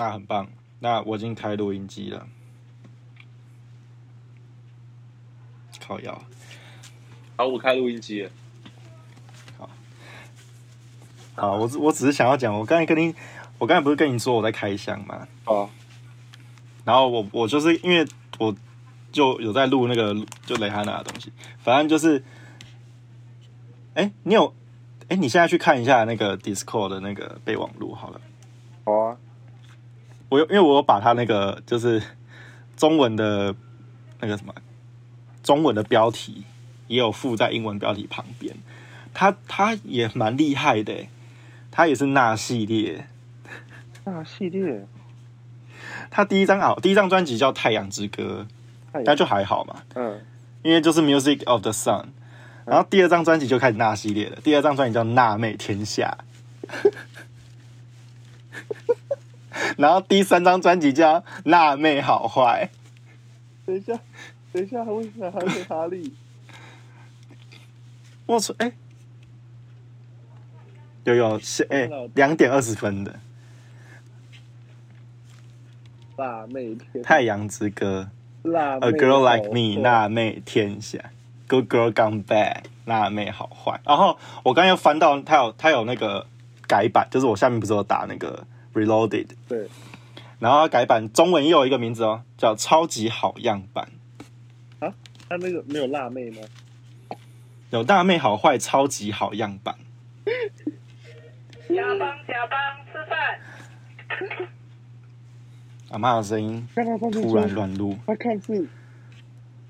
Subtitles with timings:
[0.00, 0.48] 那很棒。
[0.78, 2.26] 那我已经开录音机了，
[5.78, 6.22] 靠腰。
[7.36, 8.26] 好，我开录音机
[9.58, 9.68] 好。
[11.34, 13.14] 好，我只我只是想要讲，我刚才跟你，
[13.58, 15.28] 我刚才不是跟你说我在开箱吗？
[15.44, 15.68] 哦，
[16.86, 18.06] 然后我我就是因为
[18.38, 18.56] 我
[19.12, 20.14] 就有在录那个
[20.46, 22.24] 就蕾哈娜的东西，反正就是，
[23.92, 24.54] 哎，你有，
[25.08, 28.20] 哎，你现在去看一下那个 Discord 的那个备忘录好了。
[30.30, 32.02] 我有因为我有把它那个就是
[32.76, 33.54] 中文的
[34.20, 34.54] 那个什么
[35.42, 36.44] 中文的标题
[36.86, 38.54] 也有附在英文标题旁边，
[39.12, 41.08] 它它也蛮厉害的欸，
[41.70, 43.06] 它也是那系列，
[44.04, 44.86] 那系列，
[46.10, 48.46] 它第一张好第一张专辑叫《太阳之歌》，
[49.04, 50.20] 那就还好嘛，嗯，
[50.62, 52.06] 因为就是 Music of the Sun，
[52.64, 56.18] 然后第二张专辑就开始那系列了，第二张专辑叫《娜妹天下》，
[59.76, 62.68] 然后第三张专辑叫《辣妹好坏》。
[63.66, 63.98] 等一下，
[64.52, 66.12] 等一下，为什么还有哈利？
[68.26, 68.72] 我操，哎、
[71.04, 73.18] 有有是哎两点二十分的
[76.16, 78.08] 辣妹天，《太阳之歌》
[78.50, 80.98] 辣妹，A girl like me，辣妹天下
[81.48, 83.80] ，Good girl gone bad，辣妹好坏。
[83.84, 86.26] 然后我刚刚又翻到它有它有那个
[86.68, 89.68] 改版，就是我下面不是有打那个 Reloaded，对，
[90.38, 93.90] 然后它改版中文又有一个名字哦，叫超级好样版，
[94.78, 96.38] 他那个没有辣妹吗？
[97.70, 99.76] 有辣妹好坏超级好样版。
[100.24, 102.58] 甲方甲方
[102.92, 104.48] 吃饭，
[105.90, 108.68] 阿妈的声音看他上次突然出，乱录，他看似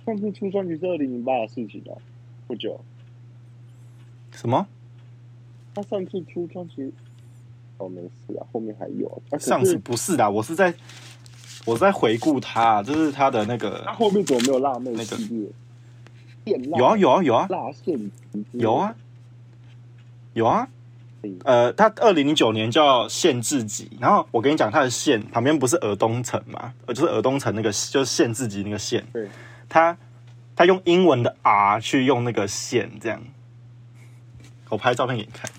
[0.06, 1.92] 上次出专辑是二零零八的事情啊，
[2.46, 2.82] 不久。
[4.32, 4.66] 什么？
[5.74, 6.92] 他上次出专辑，
[7.80, 9.22] 哦，没事啊，后面还有。
[9.30, 10.72] 啊、上次不是的，我是在
[11.64, 15.16] 我在回顾他，就是他的那个他后面怎么没有辣妹那个
[16.44, 18.10] 有啊有啊有啊辣线
[18.52, 18.94] 有啊
[20.34, 20.68] 有啊
[21.22, 29.28] 嗯，呃，他二零零九年叫限制级，然后我跟你讲，他的县旁边不是尔东城嘛，呃，就是尔东城那个就是限制级那个县，对，
[29.68, 29.96] 他
[30.56, 33.22] 他用英文的 R 去用那个线这样，
[34.70, 35.50] 我拍照片给你看。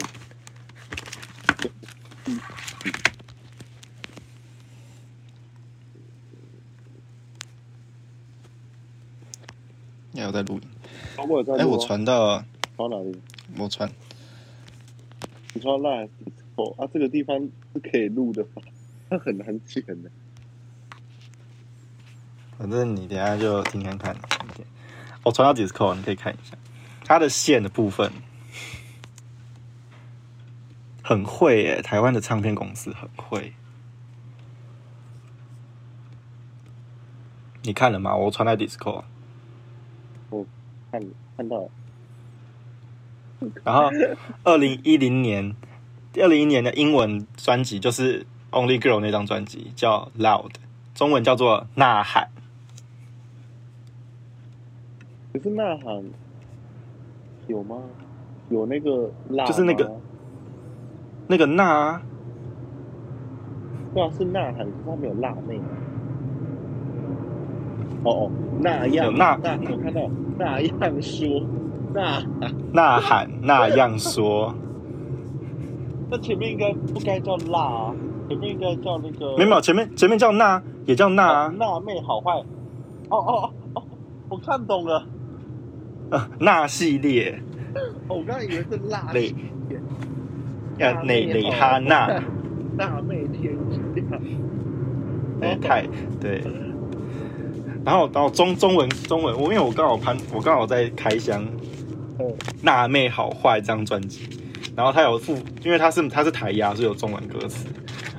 [10.12, 10.62] 你还有在录影？
[11.18, 11.24] 啊
[11.66, 12.44] 我传到，
[12.75, 13.16] 传哪里？
[13.58, 13.90] 我传，
[15.53, 16.08] 你传那
[16.56, 17.40] 哦啊，这个地方
[17.74, 18.62] 是可以录的吧？
[19.09, 20.09] 它很难剪的。
[22.58, 24.16] 反正你等下就听看看。
[25.24, 26.58] 我传到 Discord，你可以看一下
[27.06, 28.12] 它的线的部分，
[31.11, 31.81] 很会耶！
[31.81, 33.51] 台湾的唱片公司很会。
[37.63, 38.16] 你看了吗？
[38.16, 39.03] 我传在 Discord，
[40.89, 41.03] 看
[41.35, 41.69] 看到了，
[43.66, 43.89] 然后
[44.45, 45.53] 二零一零年，
[46.16, 50.51] 二零一年的英文专辑就是 Only Girl 那张专辑叫 Loud，
[50.95, 52.29] 中文叫做呐喊。
[55.33, 56.05] 可是呐喊
[57.47, 57.81] 有吗？
[58.50, 60.00] 有那个辣，就是那个
[61.31, 62.02] 那个呐啊。
[63.94, 65.58] 对啊，是呐喊，可是它没有辣妹。
[68.03, 70.02] 哦哦，那样有呐那我看到
[70.38, 71.46] 那样说，
[71.94, 72.22] 那
[72.74, 74.53] 呐喊那样说，
[76.09, 77.96] 那前面应该不该叫辣啊，
[78.28, 82.31] 前面应该叫那个没有前面前面叫呐，也叫呐啊，辣妹好坏。
[83.09, 83.84] 哦哦哦哦，
[84.30, 85.06] 我看懂了，
[86.12, 87.40] 呃那系列，
[88.09, 89.34] 哦我刚才以为是辣蕾
[90.81, 92.08] 系列呃蕾蕾哈娜，
[92.78, 93.80] 辣 妹天下。
[95.40, 95.86] 对太
[96.19, 96.44] 对。
[97.84, 101.44] 然后，然后中中文中文，我因为我刚好盘，我刚好在开箱
[102.19, 102.25] 哦
[102.62, 104.30] 《辣妹好坏》这张专辑，
[104.75, 107.68] 然后它有附，因为它是它是台压，所以有中文歌词。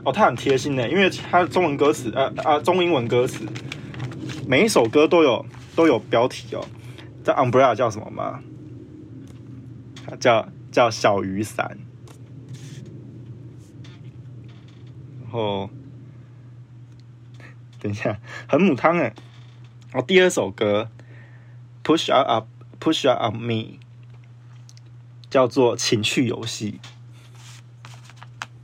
[0.04, 3.44] 哦，它很贴心的，因为它中文歌词，呃啊中英文歌词，
[4.48, 6.64] 每一首歌都有都有标题哦。
[7.22, 8.40] 这 umbrella 叫什么吗？
[10.04, 11.78] 它叫叫小雨伞。
[15.20, 15.70] 然后，
[17.80, 19.14] 等一下，很母汤哎。
[19.92, 20.90] 哦，第二首歌
[21.82, 22.46] ，Push Up Up
[22.78, 23.78] Push Up On Me，
[25.28, 26.80] 叫做情趣游戏。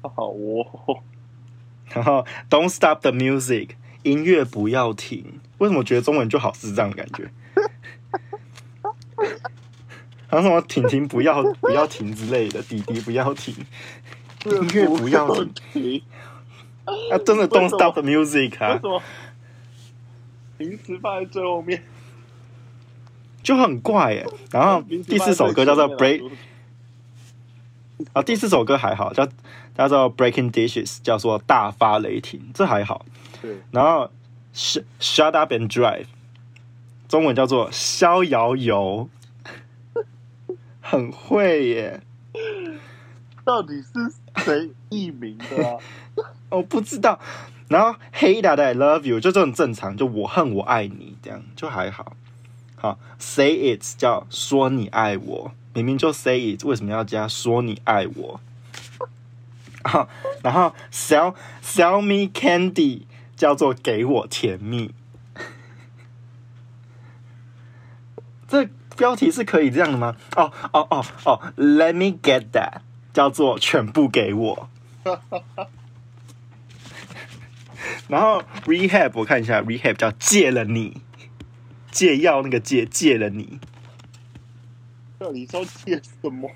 [0.03, 1.03] 好哦，
[1.91, 3.71] 然后 Don't Stop the Music，
[4.03, 5.41] 音乐不要停。
[5.59, 7.31] 为什么觉得中文就好智障的感觉？
[10.29, 13.55] 还有什么婷婷不要不要停之类的，弟弟不要停，
[14.45, 16.03] 音乐不要停。
[16.89, 17.11] 停。
[17.11, 19.03] 啊，真的为 Don't Stop the Music 为啊什，么
[20.59, 21.83] 名词放在最后面？
[23.43, 24.27] 就很怪耶。
[24.51, 26.31] 然后第四首歌叫做 Break，
[28.13, 29.27] 啊，第四首歌还好，叫
[29.77, 33.07] 叫做 Breaking Dishes，叫做大发雷霆，这还好。
[33.41, 34.11] 对，然后
[34.53, 36.07] Sh Shut Up and Drive，
[37.09, 39.09] 中文叫做逍遥游，
[40.83, 42.01] 很会耶。
[43.45, 44.13] 到底是
[44.49, 45.79] 谁译名的？
[46.49, 47.21] 我不知道。
[47.69, 52.17] 然后，Hey，that I Love You 就这种正常，就我恨我爱你这样就还好。
[52.77, 58.41] 好，Say It 叫说你爱我，明明就 Say It，为什么要加说你爱我？
[59.85, 60.09] 好，
[60.43, 63.03] 然后 Sell Sell Me Candy
[63.37, 64.95] 叫做给我甜蜜。
[68.49, 68.67] 这
[68.97, 70.17] 标题是可以这样的吗？
[70.37, 72.81] 哦哦哦哦，Let me get that
[73.19, 74.71] 叫做全部给我。
[78.07, 80.99] 然后 rehab 我看一下，rehab 叫戒了你，
[81.91, 83.59] 戒药那个戒戒了你，
[85.19, 86.49] 到底说借什么？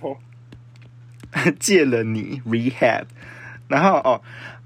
[1.59, 3.07] 戒了你 rehab。
[3.67, 4.23] 然后哦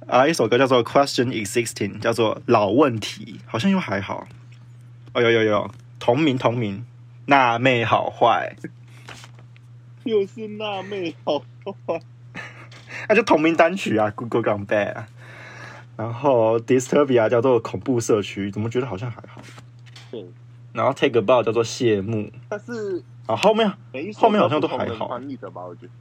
[0.07, 4.29] 啊，一首歌叫做 Question Existing，叫做老问题，好像又还好。
[5.15, 6.85] 哦有有有同名同名，
[7.25, 8.55] 辣妹好坏，
[10.05, 11.43] 又是辣妹好
[11.87, 12.01] 坏，
[13.09, 15.09] 那、就同名单曲啊，Google Gone Bad 啊。
[15.97, 19.41] 然后 Disturbia 叫做恐怖社区，怎么觉得好像还好？
[20.11, 20.27] 对，
[20.75, 23.73] 然后 Take a Bow 叫做谢幕，但是啊后面
[24.15, 25.63] 后面好像都还好翻译的吧？
[25.65, 25.93] 我觉得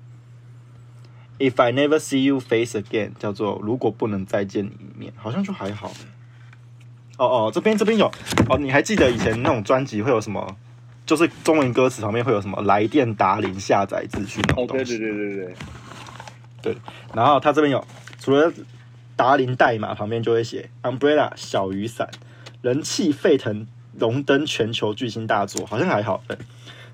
[1.37, 5.91] If I never see you face again，叫做如果不能再见你一面，好像就还好。
[7.17, 8.11] 哦哦，这边这边有
[8.49, 10.57] 哦，你还记得以前那种专辑会有什么？
[11.05, 14.97] 就是中文歌词旁边会有什么来电达林下载资讯那种哦，东西。
[14.97, 15.55] 对对对对
[16.61, 16.77] 对，
[17.13, 17.85] 然后它这边有
[18.19, 18.51] 除了
[19.15, 22.09] 达林代码旁边就会写 umbrella 小雨伞，
[22.61, 26.23] 人气沸腾，荣登全球巨星大作，好像还好。
[26.27, 26.35] 对，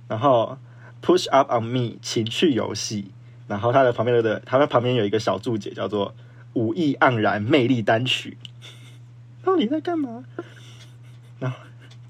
[0.10, 0.58] 然后
[1.02, 3.12] push up on me 情趣游戏，
[3.48, 6.14] 然后它的旁边的它的旁边有一个小注解叫做
[6.54, 8.38] 武艺盎然魅力单曲，
[9.44, 10.26] 到底在干嘛？
[11.40, 11.58] 然后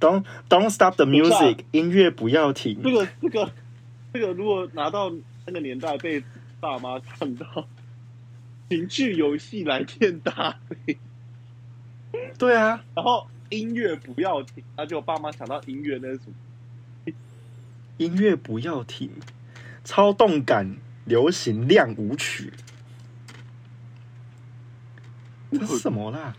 [0.01, 3.51] don't don't stop the music 音乐不要停，这个这个
[4.11, 5.09] 这个，如果拿到
[5.45, 6.21] 那个年代被
[6.59, 7.67] 爸妈看到，
[8.69, 10.97] 情趣游戏来电打铃，
[12.37, 17.13] 对啊，然后音乐不要停，而且我爸妈想到音乐那是什么？
[17.97, 19.11] 音乐不要停，
[19.83, 22.51] 超动感流行亮舞曲，
[25.51, 26.35] 这是什么啦？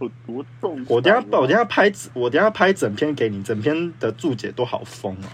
[0.00, 0.86] 有多重、啊？
[0.88, 5.28] 我等一下我等一下拍我等一下拍整篇给你，整篇的注解都好疯啊！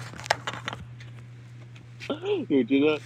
[2.08, 3.00] 我觉得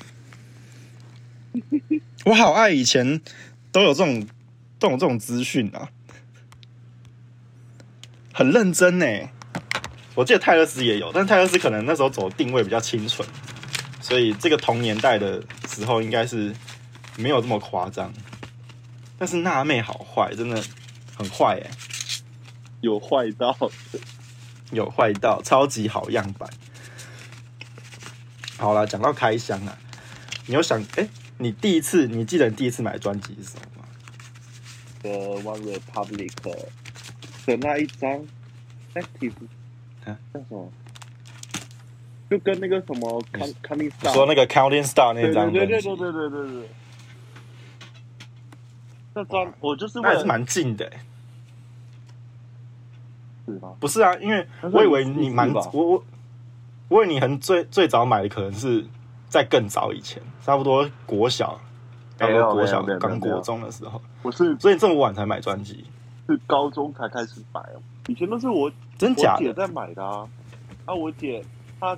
[2.25, 3.21] 我好爱以前
[3.71, 4.27] 都有这种
[4.79, 5.89] 这种这种资讯啊，
[8.33, 9.07] 很认真呢。
[10.15, 13.29] 我记得泰勒斯也有，但泰勒斯可能那时候走定位比较清纯，
[14.01, 16.55] 所以这个同年代的时候应该是
[17.17, 18.13] 没有这么夸张。
[19.19, 20.63] 但是娜妹好坏，真的
[21.17, 21.71] 很坏哎，
[22.81, 23.57] 有坏到
[24.73, 26.49] 有坏到超级好样板。
[28.57, 29.79] 好了，讲到开箱啊，
[30.47, 31.09] 你有想哎、
[31.39, 33.87] 你第一次你记得你第一次买专辑是什么吗
[35.03, 36.33] ？？The One Republic
[37.47, 38.27] 的那一张
[38.95, 39.33] Active，
[40.05, 40.73] 啊叫什么？
[42.31, 46.69] 就跟那个什么 Con Coming Star 说那个 Counting Star 那张对对对对对对对。
[49.15, 51.01] 那张我就是为了那也是蛮近的、欸。
[53.47, 53.75] 是吗？
[53.79, 56.05] 不是啊，因为我以为你蛮14吧我我
[56.89, 58.85] 我以为你很最最早买的可能是
[59.29, 61.61] 在更早以前，差不多国小，
[62.19, 65.85] 差不多国小刚国中的时候，我是所以这么晚才买专辑，
[66.27, 70.29] 是高中才开始买哦，以前都是我真假姐在买的啊。
[70.87, 71.45] 啊，我姐
[71.81, 71.97] 她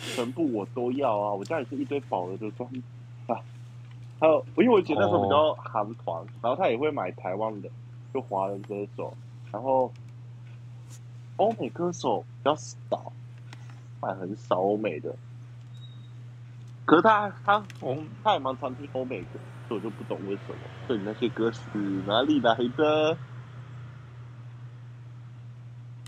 [0.00, 2.82] 全部我都要啊，我家里是一堆宝儿的专辑
[3.26, 3.36] 啊。
[4.20, 7.68] 还有，因为我姐那时候比较韩团，然后她也会买台湾的，
[8.12, 9.16] 就华人歌手，
[9.52, 9.92] 然后
[11.36, 13.12] 欧美歌手比较少，
[14.02, 15.14] 买很少欧美的。
[16.84, 20.56] 可是她她哦，她也蛮常听欧美歌，所以我就不懂为什么。
[20.86, 21.60] 所以那些歌是
[22.06, 23.16] 哪里来的？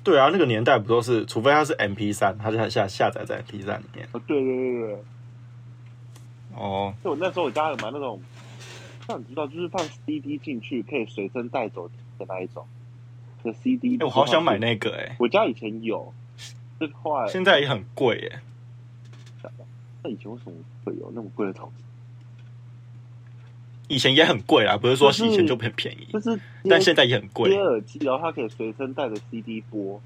[0.03, 4.09] 对啊，那个年代不都是，除非它是 M P 三，它就下下载在 M P 三里面。
[4.13, 5.05] 哦，对对对对。
[6.55, 8.21] 哦，就我那时候我家有买那种，
[9.07, 11.89] 像你知道，就是放 CD 进去可以随身带走
[12.19, 12.67] 的那一种。
[13.43, 14.59] 的 CD、哎、我好想买。
[14.59, 16.13] 那个哎、我家以前有，
[16.79, 18.43] 这后来现在也很贵哎、
[20.03, 21.85] 那以前为什么会有那么贵的东西？
[23.89, 26.39] 以前也很贵啦，不是说是以前就很便宜，就是
[26.69, 30.01] 但现在也很接贵，耳机，然后它可以随身带着 CD 播，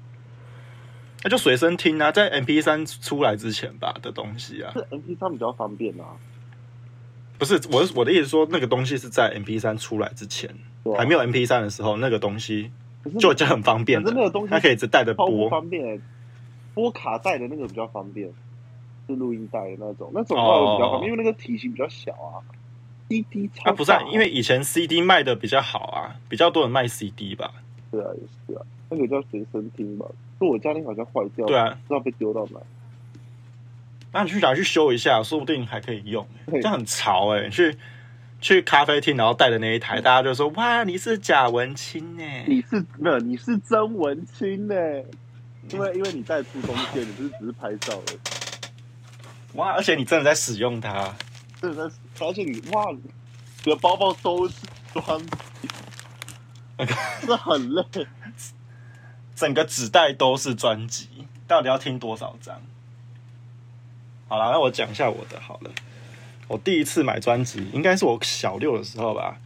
[1.23, 6.15] 那就随身听啊，在 MP 三出来之前吧的东西啊，是 MP 三比较方便啊。
[7.37, 10.49] 不是我我的意思说那个东西是在 MP 三出来之前，
[10.97, 12.71] 还没有 MP 三的时候，那个东西
[13.19, 15.99] 就就很方便的那个东西它可以一直带着播，方便、欸，
[16.73, 18.29] 播卡带的那个比较方便，
[19.07, 22.41] 是录音带的那种，那种话比较方便，因为那个体型比较小啊。
[23.07, 27.53] CD 超啊不是啊，因为以前 CD 卖的比较好啊，比较多人卖 CD 吧，
[27.91, 30.07] 对啊，也是啊，那个叫随身听吧。
[30.39, 32.59] 就我家那好像坏掉了，对啊，不知道被丢到哪。
[34.15, 36.61] 那你去拿去修一下，说不定还可以用，对。
[36.61, 37.77] 这样很潮哎、去
[38.39, 44.75] 去咖啡厅，然后带着那一台，大家就说哇你是假文清哎、你是没有，你是真文青呢、
[45.69, 48.17] 因为因为你带出东西，你不是只是拍照而已。
[49.57, 51.13] 哇，而且你真的在使用它，
[51.61, 52.85] 真的在，而且你哇，
[53.65, 54.55] 你的包包都是
[54.93, 55.67] 专辑，
[57.19, 57.83] 真的很累。
[59.35, 61.09] 整个纸袋都是专辑，
[61.45, 62.61] 到底要听多少张？
[64.27, 65.71] 好了，那我讲一下我的好了。
[66.47, 69.37] 我第一次买专辑应该是我小六的时候吧，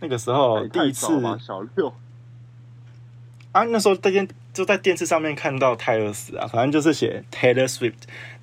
[0.00, 1.06] 那个时候第一次
[1.40, 1.92] 小六，
[3.52, 7.94] 啊，那时候在电就在电视上面看到泰勒斯啊，反正就是写 Taylor Swift，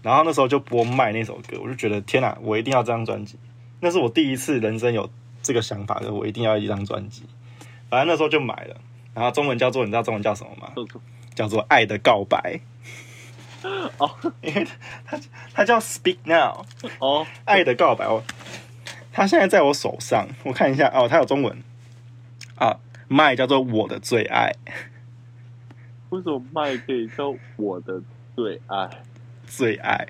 [0.01, 3.37] 然后那时候就播卖那首歌，我就觉得天哪，我一定要这张专辑。
[3.79, 5.09] 那是我第一次人生有
[5.41, 7.23] 这个想法，就是我一定要一张专辑。
[7.89, 8.75] 反正那时候就买了，
[9.13, 10.73] 然后中文叫做你知道中文叫什么吗？
[11.35, 12.59] 叫做《爱的告白》。
[13.97, 14.67] 哦因为
[15.05, 15.19] 它
[15.53, 16.65] 它叫 Speak Now，
[16.99, 18.07] 哦，爱的告白。
[18.07, 18.23] 我
[19.11, 21.63] 他现在在我手上，我看一下哦，他有中文
[22.57, 24.51] 啊，麦叫做我的最爱。
[26.09, 28.01] 为什么麦可以叫我的
[28.35, 28.89] 最爱？
[29.47, 30.07] 最爱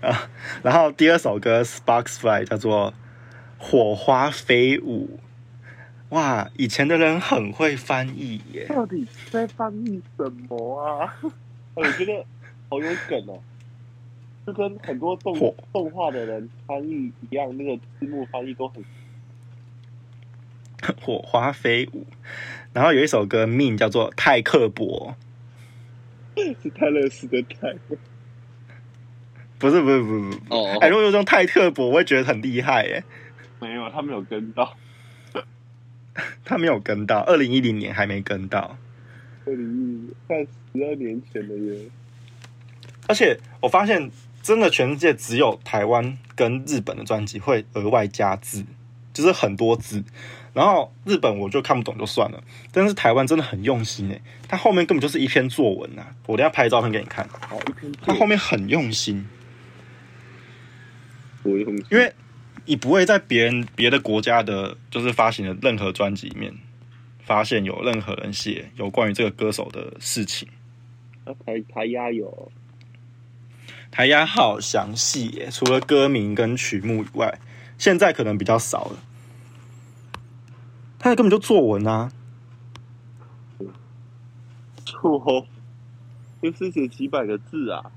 [0.00, 0.30] 啊。
[0.62, 2.94] 然后第二首歌 Sparks Fly 叫做
[3.58, 5.18] 火花飞舞。
[6.10, 8.66] 哇，以前的人很会翻译耶。
[8.68, 11.14] 到底在翻译什么啊？
[11.22, 11.30] 哎
[11.74, 12.24] 我觉得
[12.72, 13.38] 好有梗哦，
[14.46, 18.82] 就跟很多动动画的人翻译一样，那个字幕翻译都很
[20.98, 22.06] 火花飞舞。
[22.72, 25.14] 然后有一首歌命叫做泰克伯，
[26.34, 27.74] 是泰勒斯的泰
[29.58, 30.38] 不是不是不是不是。
[30.48, 33.04] 哦哎，如果有用泰克伯，我会觉得很厉害耶。
[33.60, 34.74] 没有，他没有跟到。
[36.42, 38.78] 他没有跟到，二零一零年还没跟到。
[39.44, 41.90] 二零一快十二年前了耶。
[43.12, 44.10] 而且我发现，
[44.42, 48.64] 真的全世界只有台湾跟日本的专辑会额外加字，
[49.12, 50.02] 就是很多字。
[50.54, 52.42] 然后日本我就看不懂就算了，
[52.72, 59.26] 但是台湾真的很用心诶，它后面根本就是一篇作文呐、我等下拍照片给你看，好，一篇它后面很用心，
[61.42, 62.10] 多用心，因为
[62.64, 66.54] 你不会在别人别的国家的，就是发行的任何专辑里面
[67.22, 70.48] 发现有任何人写有关于这个歌手的事情。
[71.26, 72.50] 那台台压有
[73.92, 77.38] 台压好详细耶，除了歌名跟曲目以外，
[77.76, 78.96] 现在可能比较少了。
[80.98, 82.10] 他根本就作文啊，
[84.86, 85.46] 错，
[86.40, 87.92] 就是写几百个字啊。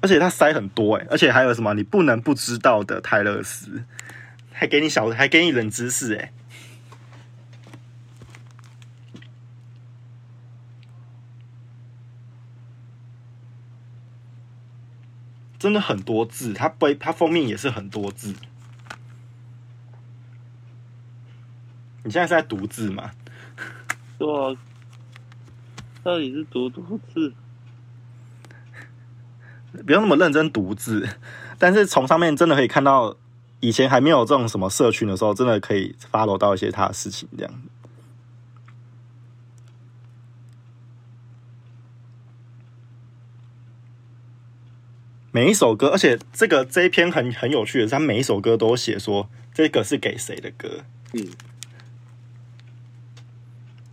[0.00, 3.84] 而且他塞很多哎，而且还有什么你不能不知道的泰勒斯，
[4.52, 6.32] 还给你小，还给你冷知识哎。
[15.58, 18.34] 真的很多字，它背它封面也是很多字。
[22.04, 23.10] 你现在是在读字吗？
[24.18, 24.56] 对啊，
[26.02, 27.32] 到底是读多字？
[29.84, 31.06] 不用那么认真读字，
[31.58, 33.16] 但是从上面真的可以看到，
[33.60, 37.52] 以前还没有这种什么社群的时候，真的可以 follow 到一些他的事情这样。
[45.38, 51.28] 每一首歌，而且这个这一篇很很有趣的是，他每一首歌都写说这个是给谁的歌，嗯，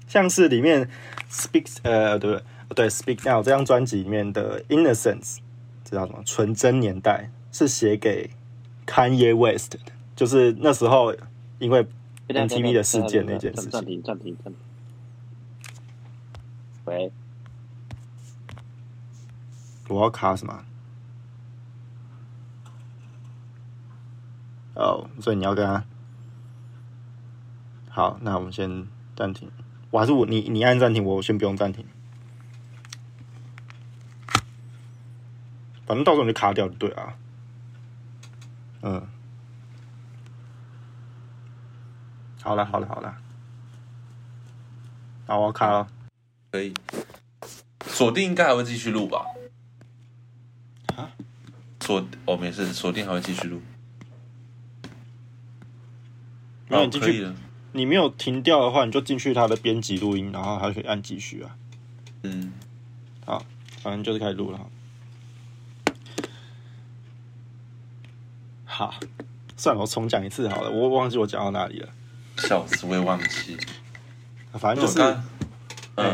[0.07, 0.89] 像是里面
[1.29, 2.39] Speak 呃对不
[2.73, 5.37] 对对 Speak Now 这张专辑里面的 Innocence
[5.83, 8.31] 这叫什么纯真年代是写给
[8.87, 9.79] Kanye West 的，
[10.15, 11.13] 就是那时候
[11.59, 11.85] 因为
[12.27, 13.69] MTV 的事件那件事情。
[13.69, 14.55] 暂停，暂停，暂停。
[16.85, 17.11] 喂，
[19.87, 20.65] 我要卡什么？
[24.75, 25.83] 哦，所以你要跟他
[27.89, 29.49] 好，那我们先暂停。
[29.89, 31.85] 我还是我你你按暂停，我先不用暂停。
[35.85, 37.13] 反正到时候你就卡掉就对了啊。
[38.81, 39.07] 嗯，
[42.41, 43.17] 好了好了好了，
[45.25, 45.87] 好，我要开了。
[46.51, 46.73] 可以。
[47.85, 49.25] 锁定应该还会继续录吧？
[50.97, 51.09] 啊？
[51.79, 53.61] 锁哦，没事，锁定还会继续录。
[56.67, 57.27] 没有你进去。
[57.73, 61.57] 你没有停掉的话，你就进去它的编辑录音，然后还可以按继续啊。
[62.23, 62.53] 嗯，
[63.25, 63.45] 好，
[63.81, 64.59] 反正就是开始录了。
[68.63, 68.95] 好，
[69.57, 71.89] 算了，我重讲一次好了，我忘记我讲到哪里了。
[72.37, 73.57] 笑死，我也忘记。
[74.53, 74.99] 反正就是
[75.95, 76.13] 嗯，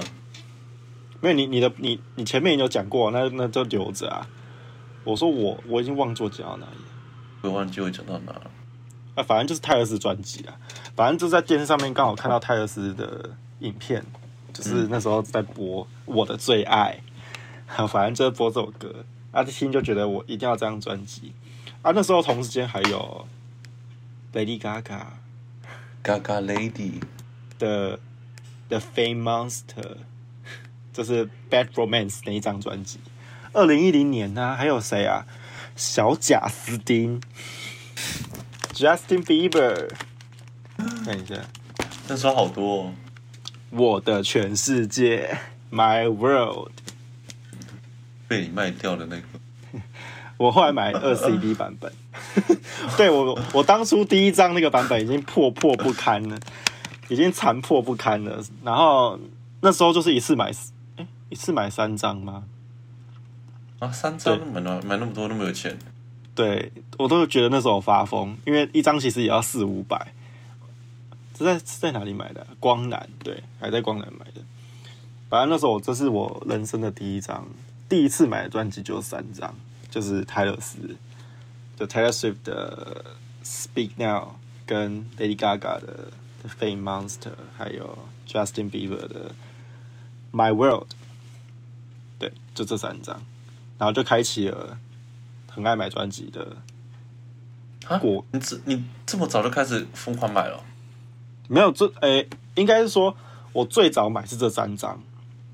[1.22, 4.27] 没有你你的你你前面有讲过，那那就留着啊。
[5.03, 6.86] 我说我我已经忘记我讲到哪里了。
[7.41, 8.50] 我忘记我讲到哪了。
[9.22, 10.58] 啊，反正就是泰勒斯专辑啊，
[10.96, 14.04] 反正就在电视上面刚好看到泰勒斯的影片，
[14.51, 17.00] 就是那时候在播《我的最爱》，
[17.88, 21.34] 反正就是播这首歌，啊，一听就觉得我一定要这张专辑
[21.82, 21.92] 啊。
[21.92, 23.28] 那时候同时间还有
[24.34, 25.01] Lady Gaga
[26.04, 27.01] Gaga Lady
[27.60, 28.00] 的
[28.70, 29.98] The Fame Monster，
[30.92, 33.00] 就是 Bad Romance 那一张专辑。
[33.54, 35.25] 二零一零年呢、还有谁啊？
[35.75, 37.22] 小贾斯汀
[38.74, 39.90] ，Justin Bieber，
[41.06, 41.36] 看一下。
[42.08, 42.94] 那时候好多、哦。
[43.70, 45.38] 我的全世界
[45.72, 46.72] ，My World。
[48.28, 49.24] 被你卖掉的那个。
[50.38, 51.92] 我后来买二 CD 版本，
[52.98, 56.38] 对我我当初第一张那个版本已经破破不堪了，
[57.10, 58.44] 已经残破不堪了。
[58.63, 59.20] 然后
[59.62, 60.51] 那时候就是一次买，
[60.98, 62.44] 哎，一次买三张吗？
[63.80, 65.78] 啊，三张买那买那么多那么有钱，
[66.34, 70.14] 对我都觉得那时候发疯，因为一张其实也要四五百。
[71.38, 72.46] 是在是在哪里买的？
[72.60, 74.42] 光南对，还在光南买的。
[75.28, 77.48] 反正那时候我这是我人生的第一张，
[77.90, 79.56] 第一次买的专辑就三张，
[79.90, 80.78] 就是泰勒斯，
[81.76, 83.04] 就 Taylor Swift 的
[83.44, 84.36] Speak Now，
[84.68, 86.12] 跟 Lady Gaga 的
[86.44, 87.98] The Fame Monster，还有
[88.28, 89.34] Justin Bieber 的
[90.32, 90.90] My World。
[92.20, 93.20] 对，就这三张，
[93.79, 94.77] 然后就开启了
[95.53, 96.57] 很爱买专辑的
[97.87, 100.64] 啊果你这你这么早就开始疯狂买了？
[101.48, 103.14] 没有这诶、应该是说
[103.51, 104.98] 我最早买是这三张，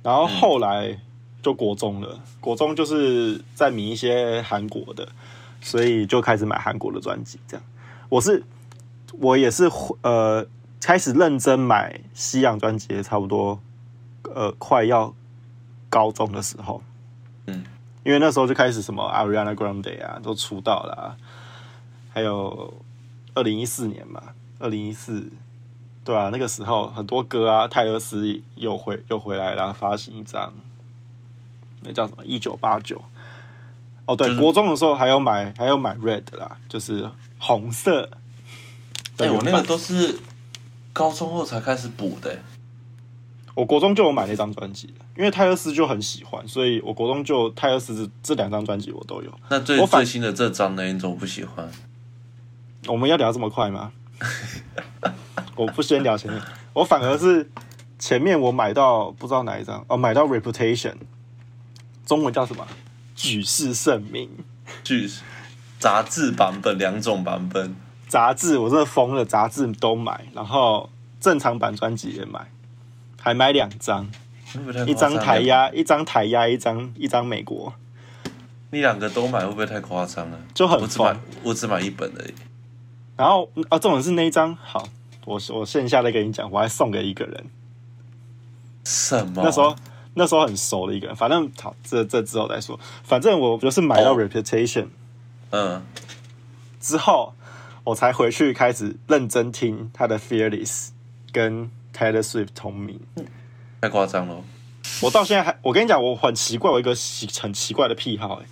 [0.03, 0.99] 然后后来
[1.41, 2.19] 就国中了。
[2.39, 5.10] 国中就是在迷一些韩国的，
[5.60, 7.39] 所以就开始买韩国的专辑。
[7.47, 7.63] 这样，
[8.10, 8.43] 我是
[9.13, 9.67] 我也是
[10.01, 10.45] 呃
[10.79, 13.60] 开始认真买西洋专辑，差不多
[14.36, 15.12] 呃快要
[15.89, 16.83] 高中的时候，
[17.47, 17.63] 嗯，
[18.08, 21.17] 因为那时候就开始什么 Ariana Grande 啊都出道了、啊，
[22.13, 22.74] 还有
[23.34, 24.24] 二零一四年嘛，
[24.60, 25.30] 二零一四。
[26.06, 30.54] 对啊，那个时候很多歌啊，泰勒斯又回又回来了，发行一张，
[31.82, 33.02] 那叫什么一九八九。
[34.06, 38.10] 哦，对，就是国中的时候还有买还有买 Red 啦，就是红色
[39.17, 40.17] 的哎、我那个都是
[40.93, 42.39] 高中后才开始补的、
[43.58, 49.34] 我国中就有买那张专辑，因为泰勒斯就很喜欢，所以我国中就泰勒斯这两张专辑我都有。
[49.50, 51.67] 那最我反最新的这张呢，你怎么不喜欢？
[52.86, 53.91] 我们要聊这么快吗？
[55.58, 56.39] 我不先聊前面，
[56.72, 57.50] 我反而是
[57.98, 60.93] 前面我买到不知道哪一张哦，买到 Reputation，
[62.06, 62.63] 中文叫什么？
[63.15, 64.30] 举世盛名
[64.86, 65.10] 举
[65.80, 67.76] 杂志版本两种版本，
[68.08, 70.88] 杂志，我真的疯了，杂志都买，然后
[71.20, 72.52] 正常版专辑也买，
[73.19, 74.08] 还买两张，
[74.86, 77.73] 一张台，压，一张台压，一张一张美国，
[78.71, 80.39] 你两个都买会不会太夸张了？
[80.53, 82.34] 就很我只买我只买一本而已。
[83.15, 84.88] 然后啊，重点是那一张好，
[85.25, 87.45] 我我线下再跟你讲，我还送给一个人。
[88.86, 89.41] 什么？
[89.43, 89.75] 那时候
[90.13, 92.80] 那时候很熟的一个人，反正好，这这之后再说。
[93.03, 94.88] 反正我就是买到哦 Reputation、
[95.49, 95.82] 嗯，
[96.80, 97.34] 之后，
[97.84, 100.89] 我才回去开始认真听他的 Fearless
[101.32, 102.99] 跟 Taylor Swift 同名。
[103.81, 104.43] 太夸张了。
[105.01, 108.45] 我到现在还，我跟你讲，我很奇怪，我一个奇很奇怪的癖好、欸，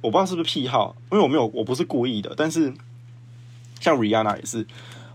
[0.00, 2.72] 我不知道是不是癖好，因为我没有，我不是故意的，但是
[3.80, 4.66] 像 Rihanna 也是，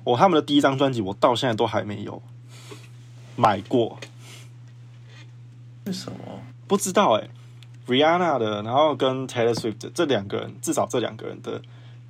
[0.04, 2.22] 我他们的第一张专辑，我到现在都还没有
[3.36, 3.98] 买过。
[5.86, 6.18] 为什么？
[6.68, 7.30] 不知道哎、
[7.88, 11.62] Rihanna 的，然后跟 Taylor Swift 的这两个人，至少这两个人的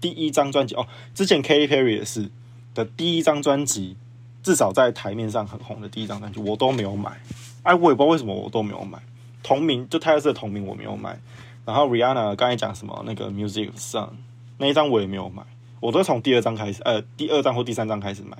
[0.01, 2.29] 第一张专辑哦，之前 Katy Perry 也是
[2.73, 3.95] 的第一张专辑，
[4.43, 7.19] 至少在台面上很红的第一张专辑，我都没有买。
[7.63, 8.99] 哎，我也不知道为什么我都没有买。
[9.41, 11.17] 同名就泰勒斯的同名我没有买，
[11.65, 14.09] 然后 Rihanna 刚才讲什么那个 Music Sun
[14.57, 15.43] 那一张我也没有买，
[15.79, 18.37] 我都从第二张开始，呃，第二张或第三张开始买。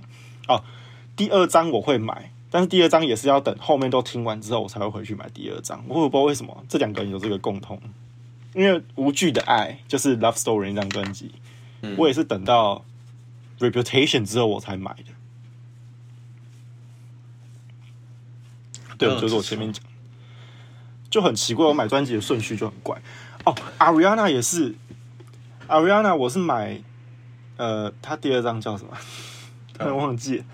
[0.48, 0.64] 哦，
[1.16, 5.84] 第二张我会买，但是第二张也是要等后面都听完之后，我才会回去买第二张。
[5.88, 7.80] 我也不知道为什么这两个人有这个共同，
[8.54, 11.32] 因为《无惧的爱》就是《Love Story》那张专辑，
[11.82, 12.84] 嗯我也是等到
[13.60, 15.13] Reputation 之后我才买的。
[19.20, 19.84] 就是我前面讲，
[21.10, 23.02] 就很奇怪，我买专辑的顺序就很怪。
[23.46, 24.74] 哦，Ariana 也是
[25.68, 26.82] ，Ariana 我是买，
[27.58, 28.92] 呃，她第二张叫什么？
[29.78, 30.46] 突然 忘记了，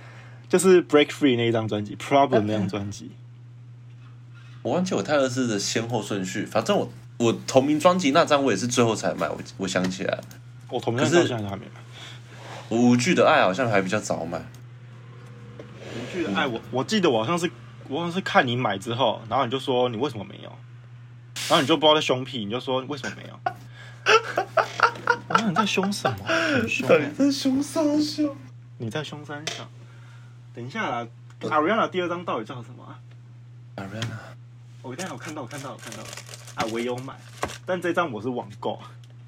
[0.47, 3.11] 就是 Break Free 那一张专辑，Problem 那张专辑。
[4.63, 10.23] 我忘记我泰勒斯的先后顺序，反正我我同名专辑那张我也是最后才买，我我想起来了，
[10.69, 11.81] 我同样可是到现在还没买。
[12.67, 14.37] 我五句的爱好像还比较早买，
[15.57, 17.49] 无惧的爱，我我记得我好像是
[17.89, 20.49] 我是看你买之后，然后你就说你为什么没有，
[21.49, 23.39] 然后你就不知道在凶屁，你就说为什么没有。
[25.27, 26.25] 我说你在凶什么？
[26.25, 27.11] 很凶、欸。
[27.17, 28.35] 在凶啥凶？
[28.77, 29.67] 你在凶三小。
[30.53, 31.07] 等一下啦
[31.41, 32.99] ，Ariana 第二张到底叫什么啊
[33.75, 34.17] ？Ariana，
[34.81, 36.09] 我等一下我看到，我看到，我看到了
[36.55, 36.65] 啊！
[36.71, 37.15] 我也有买，
[37.65, 38.79] 但这张我是网购，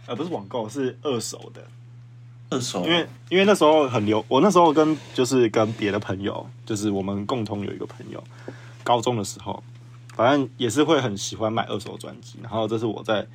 [0.05, 1.65] 啊，不是网购，是二手的。
[2.51, 8.21] 二手，因为因为那时候很流，我那时候跟就是跟别的朋友，就是我们共同有一个朋友，
[8.83, 9.63] 高中的时候，
[10.15, 13.25] 反正也是会很喜欢买二手专辑，然后这是我在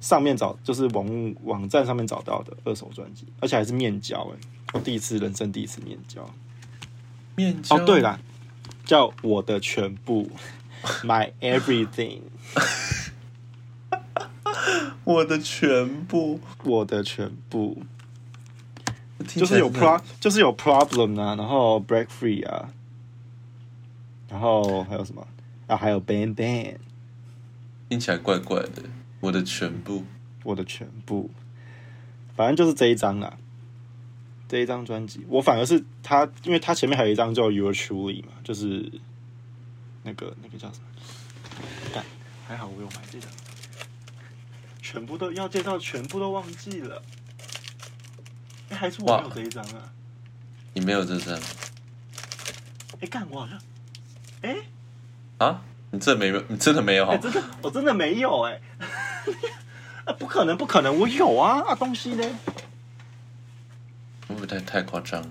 [0.00, 4.38] 上面找，就是网络网站上面找到的二手专辑，而且还是面交哎、
[4.74, 6.24] 我第一次人生第一次面交。
[7.34, 8.20] 面交哦，对，啦，
[8.84, 10.30] 叫我的全部，
[11.02, 12.20] My Everything，
[15.02, 17.82] 我的全部我的全部。
[19.24, 22.68] 听就是有 pro，就是有 problem 啊，然后 break free 啊，
[24.28, 25.26] 然后还有什么
[25.66, 25.76] 啊？
[25.76, 26.76] 还有 ban ban，
[27.88, 28.82] 听起来怪怪的，
[29.20, 30.04] 我的全部，
[30.44, 31.30] 我的全部，
[32.36, 33.38] 反正就是这一张啊，
[34.48, 38.90] 这一张专辑，我反而是他，因为他前面还有一张叫 Your Truly 嘛，就是
[40.02, 40.86] 那个那个叫什么？
[41.94, 42.04] 但，
[42.46, 43.30] 还好我有买这张，
[44.82, 47.02] 全部都要介绍，全部都忘记了。
[48.70, 49.92] 哎、还是我哇没有这一张啊？
[50.74, 51.38] 你没有这张
[53.00, 53.58] 哎、干，我好像，
[54.42, 54.56] 哎、
[55.38, 55.62] 啊？
[55.90, 57.16] 你这没有，你真的没有哎、？
[57.18, 58.60] 真的，我真的没有哎、
[60.04, 62.24] 啊，不可能，不可能，我有啊啊，东西呢？
[64.28, 65.28] 会不会太太夸张了？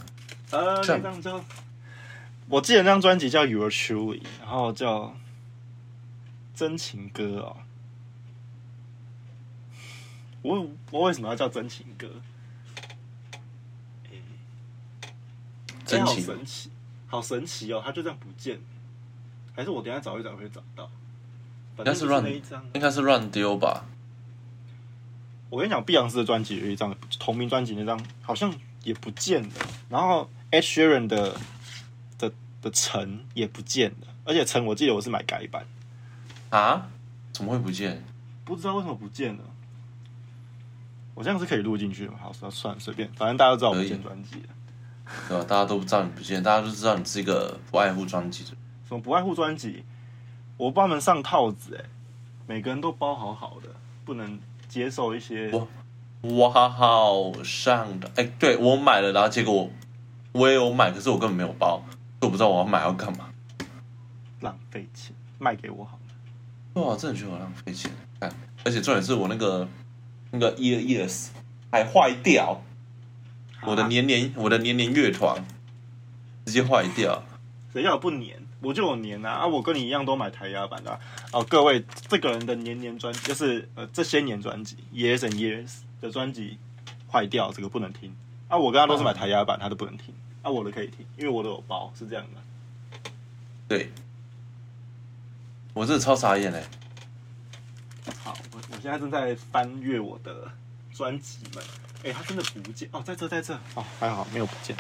[0.52, 1.44] 呃，那张叫，
[2.48, 5.02] 我记得那张专辑叫《Your Truly》，然后叫
[6.56, 7.58] 《真情歌》哦。
[10.42, 12.08] 我我为什么要叫真情歌？
[15.86, 16.72] 好真好神奇，
[17.08, 17.82] 好神奇哦！
[17.86, 18.60] 它就这样不见，
[19.56, 20.90] 还是我等一下找一找会找到？
[21.78, 22.66] 应该是乱那一张。
[22.74, 23.86] 应该是乱丢吧？
[25.50, 29.54] 我跟你讲，碧昂斯的专辑有一张同名专辑，那张好像也不见了。
[29.90, 31.40] 然后 Ed Sheeran 的
[32.18, 35.66] 的的城也不见了，而且城我记得我是买改版，
[36.50, 36.90] 啊？
[37.32, 38.04] 怎么会不见？
[38.44, 39.44] 不知道为什么不见了。
[41.14, 42.18] 我这样是可以录进去的吗？
[42.22, 44.55] 好，算算了随便，反正大家都知道我不见专辑了。
[45.28, 45.44] 对吧？
[45.48, 48.58] 大家都不知道你不见，大家都知道你是一个不爱护专辑的人。
[48.88, 49.84] 什么不爱护专辑，
[50.58, 51.86] 我帮他们上套子哎、
[52.48, 53.70] 每个人都包好好的，
[54.04, 55.68] 不能接受一些哇
[56.50, 58.10] 哇，好上的！
[58.16, 59.70] 哎、对我买了，然后结果我
[60.32, 61.82] 我也有买，可是我根本没有包，
[62.22, 63.30] 我不知道我要买要干嘛。
[64.42, 65.98] 浪费钱，卖给我好
[66.74, 66.82] 了。
[66.82, 67.92] 哇，真的觉得我浪费钱。
[68.20, 68.32] 看，
[68.64, 69.68] 而且重点是我那个
[70.32, 71.28] 那个 ear ears
[71.72, 72.62] 还坏掉，
[73.64, 75.44] 我的啊年年我的年年乐团
[76.46, 77.24] 直接坏掉。
[77.74, 78.42] 谁叫我不粘？
[78.62, 79.32] 我就有粘啊！
[79.42, 81.00] 啊，我跟你一样都买台压版的啊。
[81.34, 86.58] 哦，各位，这个人的年年专就是呃这些年专辑 Years and Years 的专辑
[87.12, 88.16] 坏掉，这个不能听
[88.48, 88.58] 啊。
[88.58, 90.50] 我跟他都是买台压版，他都不能听啊。
[90.50, 93.12] 我的可以听，因为我都有包，是这样的。
[93.68, 93.92] 对，
[95.74, 96.64] 我真的超傻眼嘞！
[98.24, 100.50] 好，我我现在正在翻阅我的
[100.96, 101.62] 专辑们，
[102.06, 104.74] 哎、他真的不见哦，在这，在这哦，还好没有不见。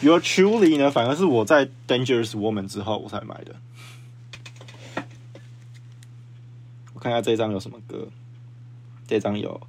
[0.00, 3.56] Your Truly 呢，反而是我在 Dangerous Woman 之后我才买的。
[6.94, 8.08] 我看一下这张有什么歌，
[9.06, 9.60] 这张有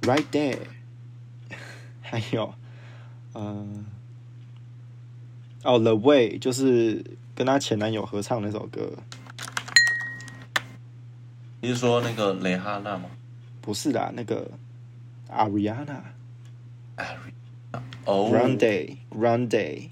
[0.00, 0.58] Right There，
[2.00, 2.54] 还有
[3.34, 3.84] 嗯、
[5.64, 8.94] 哦 The Way，就是跟她前男友合唱那首歌。
[11.62, 13.08] 你是说那个蕾哈娜吗？
[13.60, 14.50] 不是啦，那个
[15.30, 16.00] Ariana
[18.04, 19.88] 哦 Grande Grande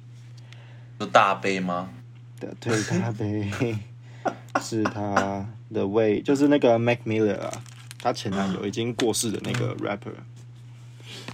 [0.99, 1.89] 是大杯吗？
[2.41, 3.49] 的对咖杯
[4.61, 7.63] 是他的 way，就是那个 Mac Miller 啊，
[8.01, 10.13] 他前男友已经过世的那个 rapper。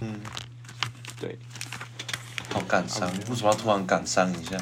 [0.01, 0.19] 嗯，
[1.19, 1.35] 对，
[2.51, 4.55] 好感伤，为什么要突然感伤一下？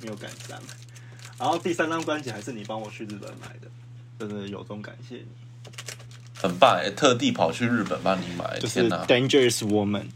[0.00, 0.60] 没有感伤。
[1.38, 3.68] 然后第三张专辑还是你帮我去日本买的，
[4.18, 5.26] 真的由衷感谢你。
[6.34, 10.06] 很棒哎，特地跑去日本帮你买，就是！Dangerous Woman，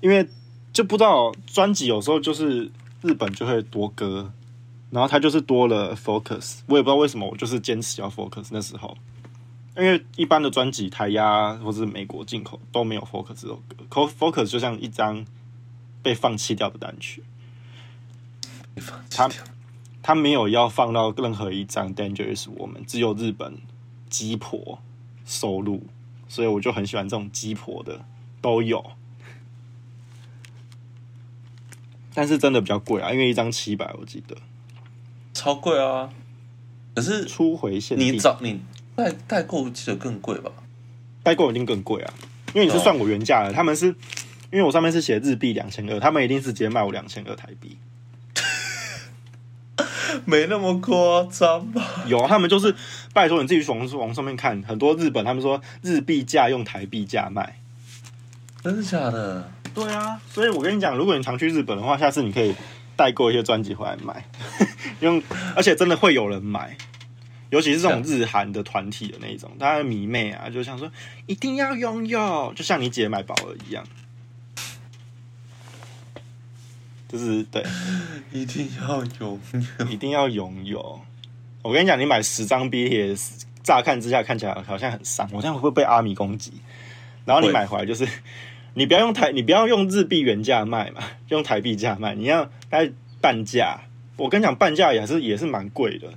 [0.00, 0.28] 因为
[0.72, 2.70] 就不知道专辑有时候就是
[3.02, 4.32] 日本就会多歌，
[4.90, 8.96] 然后它就是多了 Focus，我也不知道为什么，我就是坚持要 Focus 那时候，
[9.76, 15.26] 因为一般的专辑台压或是美国进口都没有 Focus 这首歌 Focus 就像一张
[16.00, 17.24] 被放弃掉的单曲，
[19.10, 19.28] 他
[20.06, 23.58] 他没有要放到任何一张 Dangerous，我们只有日本
[24.08, 24.78] 鸡婆
[25.24, 25.84] 收录，
[26.28, 28.04] 所以我就很喜欢这种鸡婆的
[28.40, 28.92] 都有。
[32.14, 34.36] 但是真的比较贵啊，因为一张七百，我记得
[35.34, 36.08] 超贵啊！
[36.94, 38.60] 可是初回限定，你找你
[38.94, 40.52] 代代购记得更贵吧？
[41.24, 42.14] 代购一定更贵啊，
[42.54, 43.86] 因为你是算我原价的，他们是
[44.52, 47.76] 因为我上面是写日币两千二，他们一定是直接卖我两千二台币。
[50.24, 51.82] 没那么夸张吧？
[52.06, 52.74] 有啊，他们就是
[53.12, 57.60] 拜托你自己去网网上面看，很多日本他们说日币价用台币价卖。
[58.62, 59.50] 真的假的？
[59.74, 62.54] 对啊，所以我跟你讲，如果你常去日本的话，下次你可以
[62.96, 64.24] 代购一些专辑回来买，
[65.00, 65.22] 用，
[65.54, 66.76] 而且真的会有人买，
[67.50, 70.90] 尤其是这种日韩的团体的那一种，大家迷妹啊，就想说
[71.26, 73.84] 一定要拥有，就像你姐买宝儿一样，
[77.16, 77.64] 就是对，
[78.32, 79.40] 一定要拥
[79.80, 81.00] 有，一定要拥有。
[81.62, 86.52] 我跟你讲，你买十张 BTS，乍看之下看起来好像很伤，我这样会不会被阿米攻击？
[87.24, 88.06] 然后你买回来就是。
[88.78, 92.14] 你不要用台，你不要用日币原价卖嘛，用台币价卖。
[92.14, 93.80] 你要大概半价，
[94.18, 96.08] 我跟你讲，半价也是也是蛮贵的。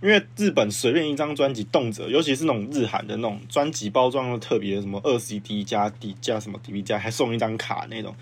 [0.00, 8.16] 因为日本随便一张专辑，动辄尤其是那种日韩的那种专辑包装又特别，什么二 CD 加 D 加什么 DVD 加，还送一张卡那种。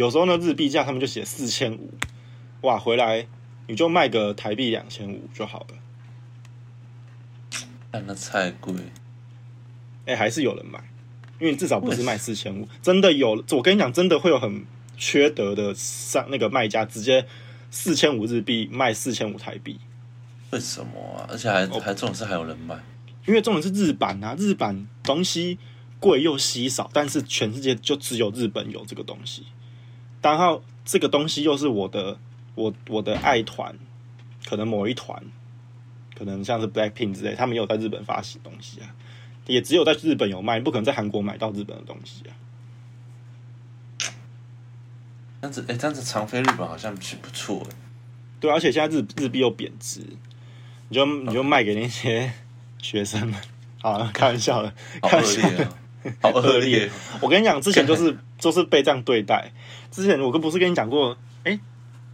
[0.00, 1.92] 有时候呢，日币价他们就写四千五，
[2.62, 3.26] 哇，回来
[3.66, 5.66] 你就卖个台币两千五就好了。
[7.92, 8.74] 那那太贵，
[10.06, 10.82] 哎，还是有人买。
[11.38, 14.64] 因为至少不是卖四千五，真的有，我跟你讲，真的会有很
[14.96, 17.26] 缺德的上那个卖家，直接
[17.70, 19.78] 四千五日币卖四千五台币。
[20.50, 21.28] 为什么啊？
[21.30, 22.74] 而且还还这种事还有人买？
[23.26, 25.58] 因为这种是日版啊，日版东西
[25.98, 29.44] 贵又稀少，但是全世界就只有日本有这个东西。
[30.22, 32.18] 然后这个东西又是我的，
[32.54, 33.74] 我我的爱团，
[34.46, 35.22] 可能某一团，
[36.16, 38.94] 可能像是 Blackpink 之类，他们有在日本发行东西啊。
[39.46, 42.30] 也只有在日本有卖，不可能在韩国买到日本的东西啊。
[45.40, 47.76] 这样子，哎，这样子长飞日本好像是不错哎。
[48.38, 50.00] 对，而且现在日日币又贬值，
[50.88, 52.32] 你就你就卖给那些
[52.80, 53.40] 学生们。
[53.80, 55.68] 好，开玩笑的，开玩笑的，
[56.20, 56.88] 好恶劣。
[57.20, 59.52] 我跟你讲，之前就是就是被这样对待。
[59.92, 61.56] 之前我跟不是跟你讲过，哎，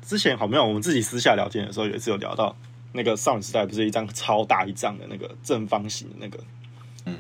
[0.02, 0.66] 之前好没有？
[0.66, 2.54] 我们自己私下聊天的时候，有一次有聊到
[2.92, 6.38] 那个少女时代，不是一张超大一张的那个正方形的那个。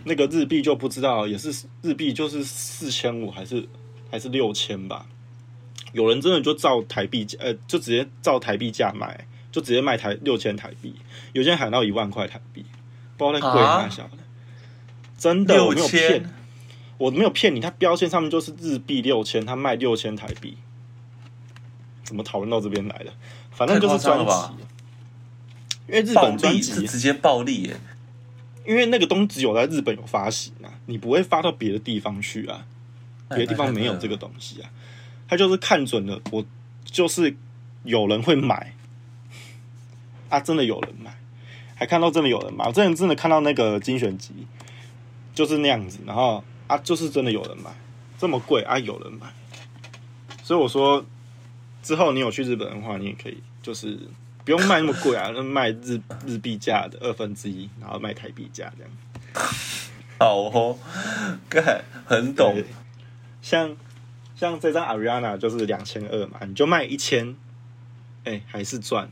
[0.02, 3.64] 那个日币就不知道，也是日币就是四千五还是
[4.10, 5.06] 还是六千吧？
[5.92, 10.92] 有人真的就照台币价，呃，就直接照台币价卖，就直接卖台六千台币，
[11.34, 12.66] 有些人喊到一万块台币，
[13.16, 14.18] 不知道在贵哪小的，
[15.16, 16.28] 真的我没有骗，
[16.98, 20.56] 我没有骗你，它标签上面就是日币六千，它卖六千台币，
[22.02, 23.12] 怎么讨论到这边来的？
[23.50, 24.32] 反正就是专辑，
[25.88, 27.76] 因为日本专辑是直接暴利耶。
[28.66, 32.66] 因为那个东西只有在日本有发行啊，你不会发到别的地方去啊，
[33.28, 34.68] 别的地方没有这个东西啊。
[35.28, 36.44] 他就是看准了，我
[36.84, 37.36] 就是
[37.84, 38.74] 有人会买
[40.28, 41.16] 啊，真的有人买，
[41.76, 44.32] 还看到真的有人买，我真的真的看到那个精选集
[45.32, 47.70] 就是那样子，然后啊，就是真的有人买，
[48.18, 49.26] 这么贵啊，有人买，
[50.42, 51.04] 所以我说
[51.82, 53.98] 之后你有去日本的话，你也可以就是。
[54.44, 58.92] 不用卖那么贵啊，那 卖日日币价的二分之一，然后卖台币价这样。
[60.20, 60.78] 好哦，
[61.48, 62.62] 干很懂。
[63.42, 63.76] 像
[64.36, 67.34] 像这张 Ariana 就是两千二嘛，你就卖一千，
[68.22, 69.10] 哎，还是赚，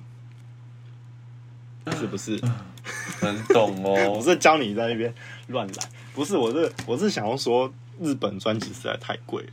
[1.99, 2.41] 是不是？
[3.21, 4.13] 很懂哦。
[4.13, 5.13] 我是教你在那边
[5.49, 5.75] 乱来，
[6.15, 9.53] 不是，我是我是想要说日本专辑实在太贵了，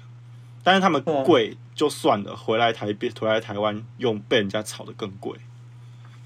[0.64, 5.38] 但是他们贵就算了，回来台币回来台湾用被人家炒的更贵。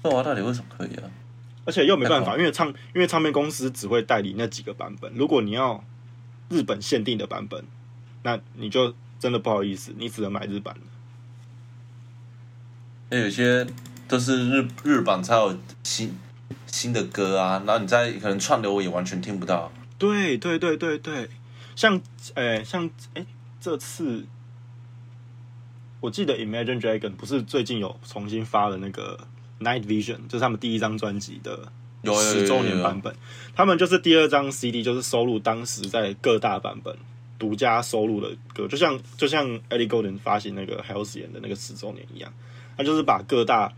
[0.02, 1.10] 那我到底为什么可以啊？
[1.64, 5.12] 而且又没办法，因为唱因为唱片公司只会代理那几个版本。
[5.14, 5.82] 如果你要
[6.48, 7.64] 日本限定的版本，
[8.22, 10.80] 那你就真的不好意思，你只能买日版的。
[13.10, 13.66] 那有些
[14.06, 16.16] 都是日日版才有新
[16.66, 19.72] 新的歌啊，然后你在可能串流我也完全听不到。
[19.98, 21.28] 对对对对对，
[21.74, 22.00] 像
[22.34, 23.26] 诶像诶
[23.60, 24.26] 这次
[26.00, 29.18] 我记得 Imagine Dragon 不是最近有重新发了那个。
[29.58, 31.72] Night Vision 就是他们第一张专辑的
[32.22, 33.16] 十周年版本，
[33.54, 36.94] 他们就是第二张 CD 就是收录当时在各大版本
[37.38, 42.30] 独家收录的歌，就像就像 Ellie Golden 发行那个 Halcyon 的那个十周年一样，
[42.76, 43.72] 他就是把各大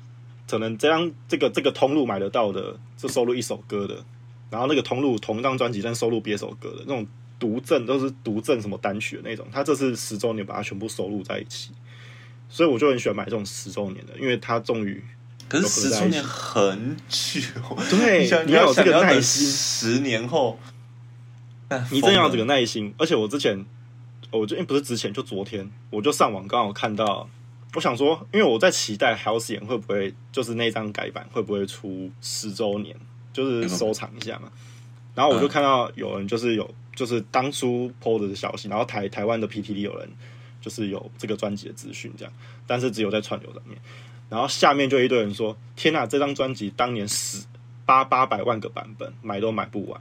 [0.48, 4.02] 可能这张这个这个通路买得到的，是收录一首歌的，
[4.50, 7.06] 然后那个通路同一张专辑但收录别首歌的那种
[7.38, 11.70] 独赠都是独赠什么单曲的那种，他这次十周年把它全部收录在一起，
[12.48, 15.02] 所以我就很喜欢买这种十周年的，因为他终于
[15.48, 17.40] 可是十周年很久，
[17.90, 19.46] 对想你要有这个耐心。
[19.46, 20.58] 十年后，
[21.68, 23.64] 那你真要有这个耐心，而且我之前，
[24.30, 27.28] 我就不是之前，就昨天我就上网刚好看到，
[27.78, 32.96] 我想说，因为我在期待 House 演会不会就是那张改版会不会出十周年，
[33.32, 34.50] 就是收藏一下嘛。
[35.14, 40.08] 然后我就看到有人就是有就是当初 PO 的消息，然后台台湾的 PTT 有人
[40.60, 42.32] 就是有这个专辑的资讯这样，
[42.66, 43.78] 但是只有在串流上面。
[44.28, 47.46] 然后下面就一堆人说：“天哪，这张专辑当年十
[47.86, 50.00] 八八百万个版本买都买不完。”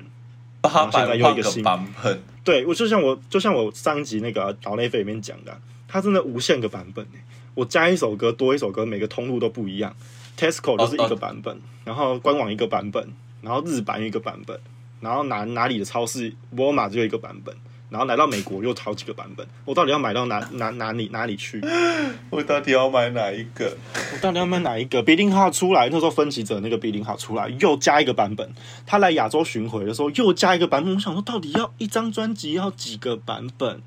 [0.62, 7.22] 八百万个又一个新版本，对我就像我就像我上一集那个岛内飞里面讲的啊，它真的无限个版本欸
[7.58, 9.91] 我加一首歌多一首歌，每个通路都不一样。
[10.38, 13.04] Tesco 就是一个版本，然后官网一个版本，
[13.41, 14.60] 然后日版一个版本，
[15.02, 17.56] 然后哪哪里的超市沃尔玛只有一个版本，
[17.89, 19.43] 然后来到美国又好几个版本。
[19.65, 21.60] 我到底要买到哪哪哪里哪里去？
[22.30, 23.76] 我到底要买哪一个？
[24.13, 28.48] 我到底要买哪一个 n g 号出来，那时候分歧者那个 n g 号出来又加一个版本，
[28.86, 30.93] 他来亚洲巡回的时候又加一个版本。
[30.93, 33.82] 我想说，到底要一张专辑要几个版本？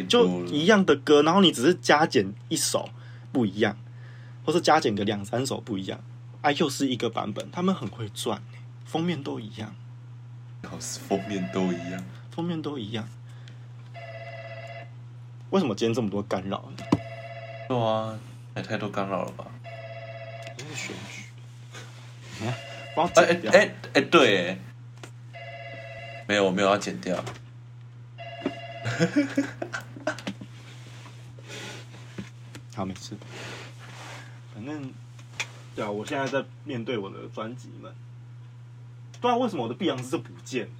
[0.00, 2.88] 就一样的歌，然后你只是加减一首
[3.32, 3.76] 不一样，
[4.44, 6.00] 或是加减个两三首不一样，
[6.40, 9.74] 啊，又是一个版本，他们很会赚欸封面都一样，
[10.62, 12.02] 老是封面都一样。
[12.30, 13.06] 封面都一样。
[15.50, 16.84] 为什么今天这么多干扰呢？
[17.68, 18.18] 对啊，
[18.56, 19.44] 也太多干扰了吧？
[20.56, 21.24] 真是选举，
[22.38, 22.54] 你看，
[22.96, 23.58] 帮我哎哎。
[23.58, 24.58] 哎哎，对哎，
[26.26, 27.22] 没有，我没有要剪掉。
[32.74, 33.16] 好，没事。
[34.54, 34.92] 反正，
[35.74, 37.92] 对啊，我现在在面对我的专辑们。
[39.20, 40.72] 不知道，为什么我的碧昂斯就不见了？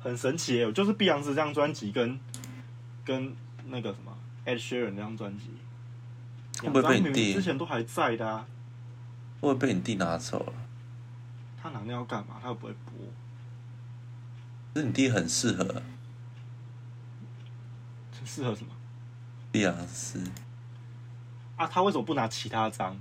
[0.00, 0.72] 很神奇耶！
[0.72, 2.18] 就是碧昂斯这张专辑跟
[3.04, 3.34] 跟
[3.66, 5.50] 那个什么 Ed Sheeran 那张专辑，
[6.62, 8.46] 会不会被你两张明明弟之前都还在的啊？
[9.40, 10.52] 会不会被你弟拿走了？
[11.60, 12.38] 他拿那要干嘛？
[12.40, 12.92] 他又不会播。
[14.76, 15.82] 可是你弟很适合
[18.26, 18.70] 适合什么
[19.50, 20.22] 碧昂斯，
[21.56, 21.66] 啊？
[21.66, 22.94] 他为什么不拿其他张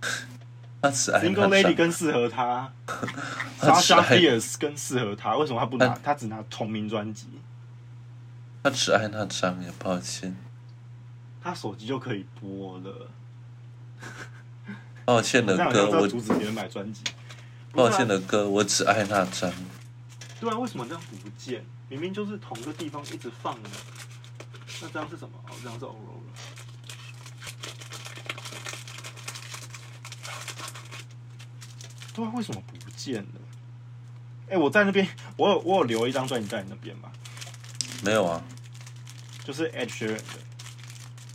[0.80, 2.72] 他只爱？Single 那 Lady 张，更适合他
[3.60, 5.88] 他只，Sasha 爱 Fierce 更适合他，为什么他不拿？
[5.88, 7.26] 他他只拿同名专辑，
[8.62, 10.34] 他只爱那张也，抱歉，
[11.42, 13.10] 他手机就可以播了。
[15.04, 17.02] 抱歉的这样好歌我阻止别人买专辑。
[17.72, 19.52] 抱歉的歌我只爱那张。
[20.40, 21.64] 对啊，为什么这样不见？
[21.88, 23.70] 明明就是同个地方一直放的。
[24.82, 25.38] 那这样是什么？
[25.48, 26.22] 哦，这样是 Aurora。
[32.14, 33.40] 对啊，为什么不见了？
[34.50, 37.10] 哎、我在那边， 我有我有留一张专辑在你那边吗，
[38.04, 38.42] 没有啊，
[39.44, 40.24] 就是 Ed Sheeran 的。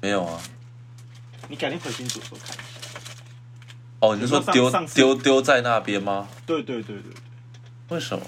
[0.01, 0.41] 没有啊。
[1.49, 2.65] 你改天回新竹的时候看一下。
[3.99, 6.27] 哦，你是说丢丢丢在那边吗？
[6.45, 7.21] 对对对对对，
[7.89, 8.25] 为什么？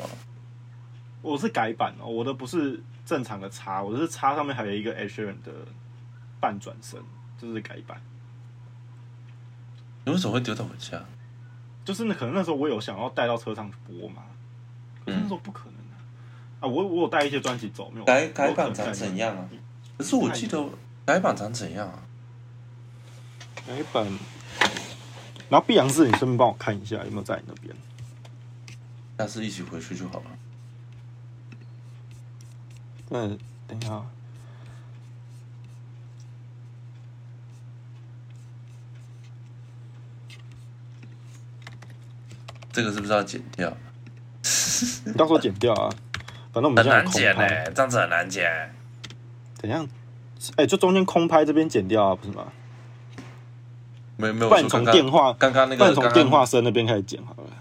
[1.24, 5.52] 我是改版哦，我的不是正常的叉，我的是叉上面还有一个 Ed Sheeran 的
[6.40, 7.02] 半转身，
[7.42, 8.00] 就是改版。
[10.06, 11.02] 你为什么会丢到我家？
[11.86, 14.24] 就是那可能那时候我有想要带到车上去播嘛，
[15.06, 15.96] 可是那时候不可能啊！
[16.60, 19.50] 啊，我我有带一些专辑走，没有改改版长怎样啊？
[19.98, 20.62] 可是我记得
[21.06, 22.04] 改版长怎样啊？
[23.66, 24.06] 改版，
[25.50, 27.74] 然后碧昂是，你顺便帮我看一下有没有在你那边。
[29.18, 30.33] 下次一起回去就好了。
[33.16, 34.06] 嗯，等一下啊，
[42.72, 43.72] 这个是不是要剪掉？
[45.06, 45.94] 你到时候剪掉啊。
[46.52, 48.74] 反正我们很难剪呢、这样子很难剪。
[49.54, 49.88] 怎样？
[50.56, 52.52] 哎、就中间空拍这边剪掉啊，不是吗？
[54.18, 57.52] 没没有不然你从电话，刚刚那不然个刚刚从电话声那边开始剪好了。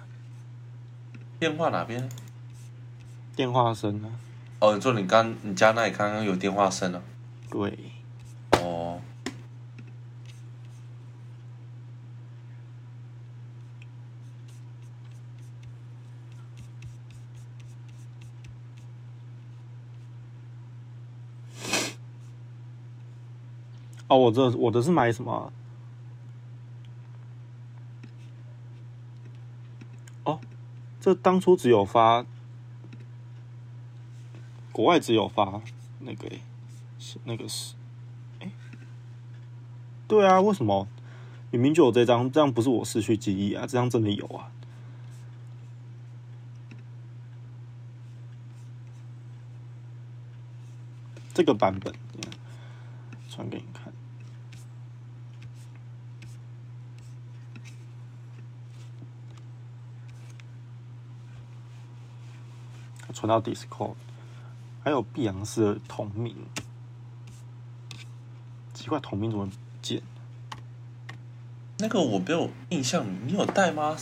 [1.39, 2.09] 电话哪边？
[3.37, 4.09] 电话声啊，
[4.63, 7.03] 哦，你说你刚你家那里刚刚有电话声了、
[7.51, 7.77] 对，
[8.61, 9.03] 哦，
[24.07, 25.51] 哦，我这我的是买什么啊？
[30.23, 30.41] 哦，
[31.01, 32.25] 这当初只有发，
[34.73, 35.61] 国外只有发
[36.01, 36.41] 那个、欸，
[36.99, 37.75] 是那个是，
[38.41, 38.51] 哎、
[40.09, 40.89] 对啊，为什么
[41.51, 44.51] 明明就有这张，这样不是我失去记忆啊，这张真的有啊。
[51.35, 51.95] 这个版本，
[53.31, 53.93] 传给你看。
[63.15, 63.95] 传到 Discord，
[64.85, 66.37] 还有碧昂斯的同名，
[68.75, 70.03] 奇怪，同名怎么不见？
[71.79, 73.97] 那个我没有印象，你有带吗？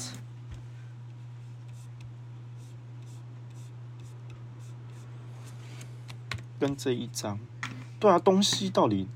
[6.59, 7.39] 跟这一张，
[7.99, 9.09] 对啊，东西到底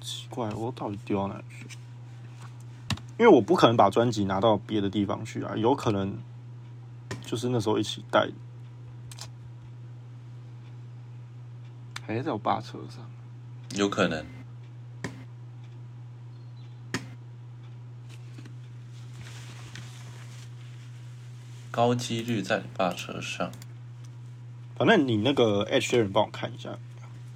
[0.00, 1.66] 奇怪，我到底丢到哪去？
[3.18, 6.18] 因为我不可能把专辑拿到别的地方去啊，有可能
[7.24, 8.28] 就是那时候一起带，
[12.14, 13.08] 还在我爸车上。
[13.76, 14.24] 有可能。
[21.70, 23.50] 高几率在你爸车上。
[24.76, 26.76] 反正你那个 H 人帮我看一下，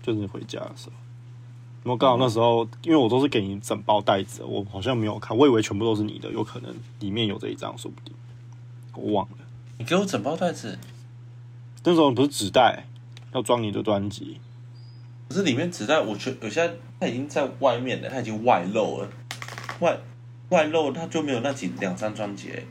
[0.03, 0.93] 就是你回家的时候。
[1.85, 8.13] 因为刚好那时候，因为我都是给你整包袋子，我好像没有看，我以为全部都是你的，有可能里面有这一张，说不定
[8.95, 9.39] 我忘了。
[9.79, 10.79] 你给我整包袋子，
[11.85, 12.87] 那时候不是纸袋，
[13.33, 14.41] 要装你的专辑。
[15.29, 19.09] 可是里面纸袋，我觉得有些它已经在外面了，它已经外露了，
[19.81, 19.99] 外
[20.51, 22.67] 外露它就没有那几两张专辑欸，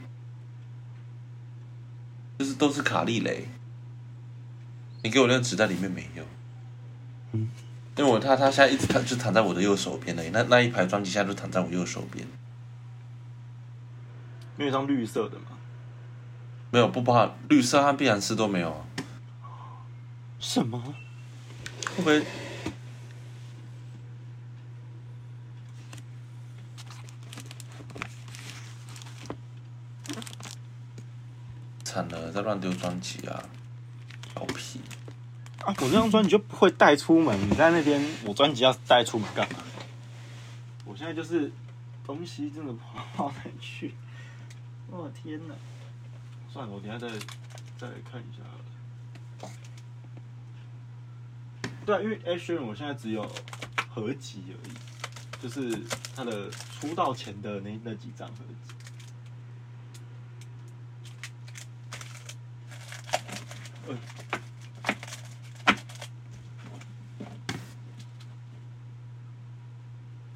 [2.39, 3.47] 就是都是卡利雷。
[5.03, 6.23] 你给我那个纸袋里面没有，
[7.33, 7.49] 嗯，
[7.95, 12.25] 因为我他他现在一直躺就躺在我的右手边而已，那那一排专辑现在都躺在我右手边，
[14.55, 15.45] 没有一张绿色的吗？
[16.71, 18.87] 没有不包含绿色和碧蓝丝都没有啊，
[20.39, 20.81] 什么？
[21.95, 22.25] 会不会？
[31.95, 33.41] 惨了，在乱丢专辑啊！
[34.33, 34.81] 调皮，
[35.61, 39.59] 啊，我这张专辑就不会带出门，你在那边，我专辑要带出门干嘛？
[40.83, 41.49] 我现在就是
[42.05, 43.93] 东西真的不知道到哪里去。
[44.91, 45.55] 我的天哪！
[46.51, 47.07] 算了，我等下再
[47.77, 48.43] 再来看一下
[49.39, 49.53] 好了。
[51.85, 53.25] 对啊，因为 H N 我现在只有
[53.87, 54.73] 合集而已，
[55.41, 55.81] 就是
[56.13, 58.64] 他的出道前的那那几张合集。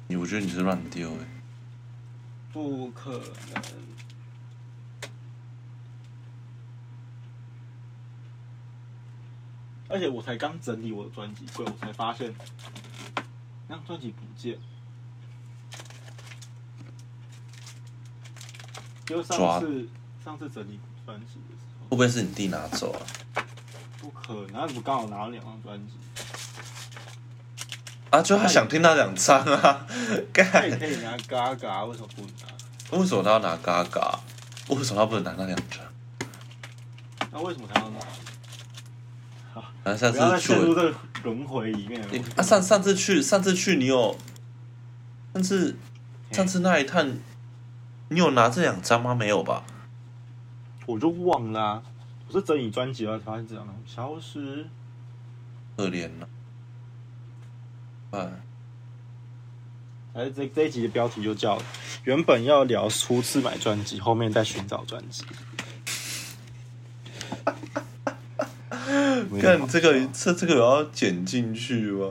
[0.06, 1.18] 你我觉得你是乱丢哎，
[2.52, 3.62] 不可能。
[9.88, 12.32] 而且我才刚整理我的专辑柜，我才发现
[13.66, 14.58] 那张专辑不见。
[19.06, 19.88] 就上次
[20.24, 23.02] 上次整理专辑的时候，会不会是你弟拿走啊？
[24.30, 25.92] 不可能，他怎么刚好拿了两张专辑？
[28.10, 32.98] 啊，就他想听那两张啊，他干也可以拿嘎嘎，为什么不拿？
[32.98, 34.20] 为什么他要拿嘎嘎？
[34.68, 35.80] 为什么他不能拿那两张？
[37.32, 37.98] 那为什么他要拿？
[39.82, 42.00] 反 正上不要再次去我陷入这轮回里面
[42.36, 44.16] 啊上上次去上次去你有，
[45.34, 45.76] 上次
[46.30, 47.14] 上次那一趟，
[48.10, 49.12] 你有拿这两张吗？
[49.12, 49.64] 没有吧？
[50.86, 51.82] 我就忘了、啊，
[52.32, 54.64] 我是整理专辑了才发现这样的消失。
[55.76, 56.28] 可怜了。
[58.12, 58.30] 哎，
[60.14, 61.60] 哎，这这一集的标题就叫
[62.04, 65.24] 原本要聊初次买专辑，后面再寻找专辑。
[69.40, 72.10] 看这个这这个有要剪进去吗？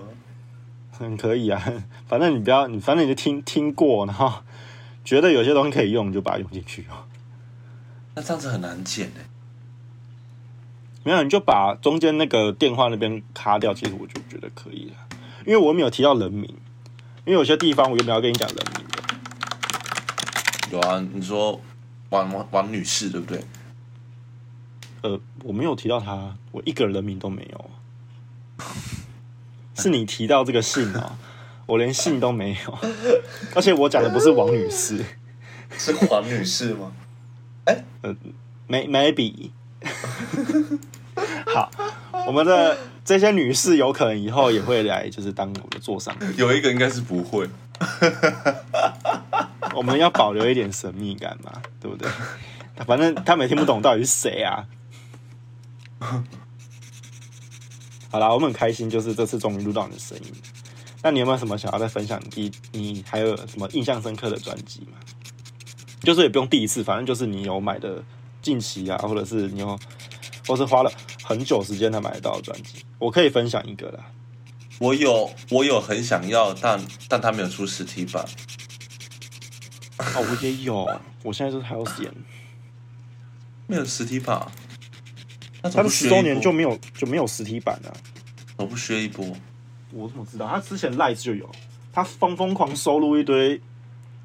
[0.91, 1.63] 很可以啊，
[2.09, 4.43] 反正你不要，你反正你就听听过，然后
[5.05, 7.07] 觉得有些东西可以用，你就把它用进去哦。
[8.15, 9.28] 那这样子很难剪哎。
[11.03, 14.95] 没有，你就把中间那个电话那边卡掉，其实我就觉得可以了，
[15.45, 16.43] 因为我没有提到人名，
[17.25, 18.99] 因为有些地方我原本要跟你讲人名的。
[20.71, 21.59] 有啊，你说
[22.09, 23.43] 王王王女士对不对？
[25.01, 27.69] 呃，我没有提到她，我一个人名都没有。
[29.75, 31.15] 是你提到这个姓哦，
[31.65, 32.77] 我连姓都没有，
[33.55, 35.03] 而且我讲的不是王女士
[35.77, 36.91] 是黄女士吗
[38.67, 39.51] ？，may maybe。
[41.53, 41.69] 好，
[42.27, 46.15] 我们的这些女士有可能以后也会来，就是当我们的座上。
[46.37, 47.47] 有一个应该是不会。
[49.75, 52.09] 我们要保留一点神秘感嘛，对不对？
[52.85, 54.65] 反正他们也听不懂到底是谁啊。
[58.11, 60.33] 好啦，我们很开心，就是这次终于录到你的声音。
[61.01, 62.21] 那你有没有什么想要再分享？
[62.35, 64.97] 你你还有什么印象深刻的专辑吗？
[66.01, 68.03] 就是也不用第一次，反正就是你有买的
[68.49, 69.79] 近期啊，或者是你有，
[70.47, 70.91] 或是花了
[71.23, 74.03] 很久时间才买得到的专辑，我可以分享一个啦。
[74.79, 78.25] 我有我有很想要，但但他没有出实体版。
[79.99, 82.11] 哦，我也有，我现在就是还有点，
[83.67, 84.51] 没有实体版，
[85.61, 87.93] 那他们十周年就没有就没有实体版啊。
[88.57, 89.27] 我不削一波？
[89.91, 90.47] 我怎么知道？
[90.47, 91.47] 他之前 Light 就有，
[91.93, 93.61] 他疯疯狂收录一堆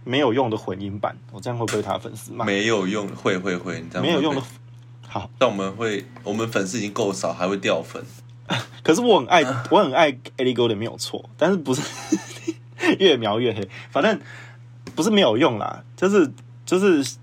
[0.05, 2.45] 没有用的混音版，我这样会不会被他粉丝骂？
[2.45, 4.43] 没有用，会会会，你这样没有用的，
[5.09, 8.05] 好，但我们会，我们粉丝已经够少，还会掉粉。
[8.85, 11.81] 可是我很爱，我很爱 Ellie Golden 没有错，但是不是
[13.01, 14.21] 越描越黑，反正
[14.95, 16.31] 不是没有用啦，就是
[16.67, 17.17] 就是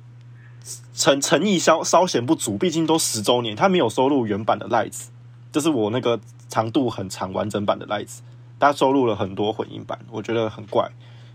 [0.96, 5.06] 诚诚意稍稍显不足，毕竟都十周年，他没有收录原版的 Lights，
[5.52, 6.20] 就是我那个
[6.50, 8.18] 长度很长完整版的 Lights，
[8.60, 10.90] 他收录了很多混音版，我觉得很怪。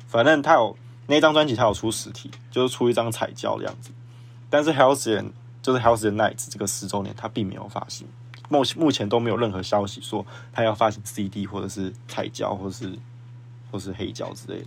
[0.09, 0.77] 反正他有
[1.07, 3.91] 那张专辑，它有出实体，就是出一张彩胶这样子，
[4.51, 5.31] 但是 Halcyon
[5.63, 8.07] 就是 Halcyon Nights 这个十周年，它并没有发行。
[8.49, 12.97] 目目前都没有任何消息说它要发行 CD 或者是彩胶或是
[13.73, 14.67] 或是黑胶之类的，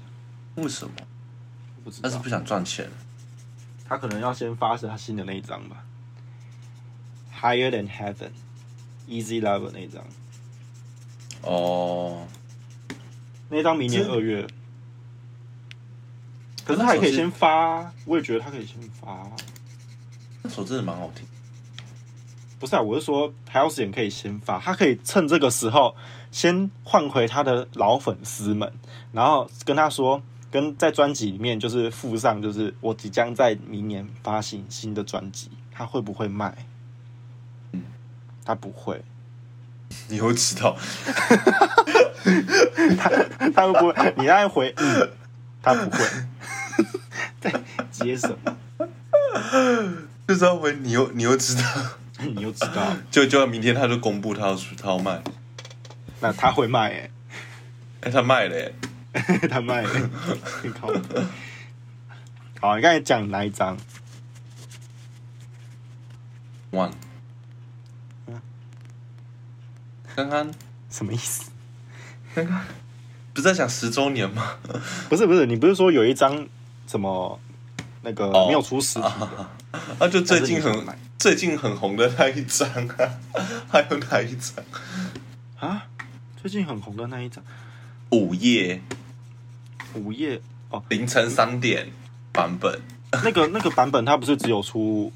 [0.55, 0.93] 为什么？
[1.83, 2.89] 不知道但是不想赚钱。
[3.87, 5.83] 他可能要先发是他新的那一张吧
[7.33, 8.31] ，Higher Than Heaven
[9.07, 10.03] Easy Lover 那一张，
[11.41, 12.27] 哦，
[13.49, 14.45] 那张明年二月，
[16.65, 19.31] 可是他也可以先发啊，我也觉得他可以先发啊。
[20.41, 21.25] 那首真的蛮好听。
[22.59, 25.95] 不是啊，我是说 Halcyon 可以先发，他可以趁这个时候
[26.31, 28.71] 先换回他的老粉丝们，
[29.13, 36.53] 然后跟他说，跟在专辑里面就是附上，就是我即将在明年发行新的专辑，他会不会卖？
[37.71, 37.83] 嗯
[38.43, 39.01] 他不会，
[40.09, 40.75] 你又知道，
[42.97, 43.09] 他
[43.55, 44.13] 他会不会？
[44.17, 45.09] 你再回，嗯，
[45.61, 46.05] 他不会。
[47.41, 47.51] 在
[47.91, 48.57] 接什么？
[50.27, 51.63] 就是要回你又你又知道，
[52.19, 52.95] 你又知道？
[53.09, 55.21] 就就要明天他就公布他要出他要卖，
[56.19, 57.09] 那他会卖哎、
[58.01, 58.73] 哎、他卖了耶，
[59.49, 60.09] 他卖了，
[60.79, 60.87] 靠！
[62.61, 63.77] 好，你刚才讲哪一张
[66.71, 66.91] ？one。
[70.15, 70.51] 刚刚
[70.89, 71.49] 什么意思？
[72.35, 72.61] 刚刚
[73.39, 74.55] 不是在讲十周年吗？
[75.07, 76.45] 不是不是，你不是说有一张
[76.87, 77.39] 什么
[78.01, 79.37] 那个哦没有出实体的？
[79.37, 79.49] 啊，
[79.99, 80.85] 啊就最近很
[81.17, 83.09] 最近很红的那一张啊，
[83.71, 84.65] 还有哪一张？
[85.57, 85.85] 啊？
[86.41, 87.41] 最近很红的那一张？
[88.11, 88.81] 午夜。
[89.93, 90.41] 午夜？
[90.69, 91.87] 哦，凌晨三点
[92.33, 92.77] 版本，
[93.23, 95.11] 那个那个版本它不是只有出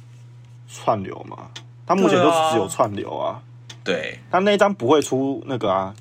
[0.69, 1.49] 串流吗？
[1.85, 2.51] 它目前就对啊。
[2.51, 3.41] 只有串流啊，
[3.83, 5.93] 对，它那一张不会出那个啊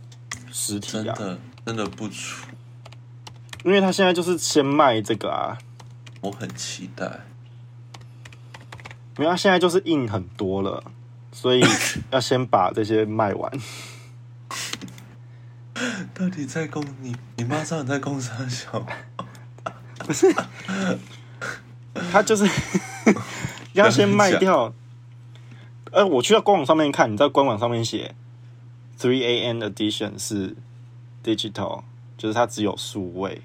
[0.52, 2.46] 实体啊，真的真的不出，
[3.64, 5.58] 因为他现在就是先卖这个啊，
[6.20, 7.20] 我很期待。
[9.18, 10.82] 因为他现在就是印很多了，
[11.30, 11.62] 所以
[12.10, 13.52] 要先把这些卖完。
[16.14, 17.14] 到底在攻你？
[17.36, 18.84] 你妈知道你在攻啥小？
[22.10, 22.48] 它就是
[23.74, 24.72] 要先卖掉。
[25.92, 28.14] 呃，我去到官网上面看，你在官网上面写
[28.98, 30.56] Three A N Edition 是
[31.22, 31.82] digital，
[32.16, 33.40] 就是它只有数位，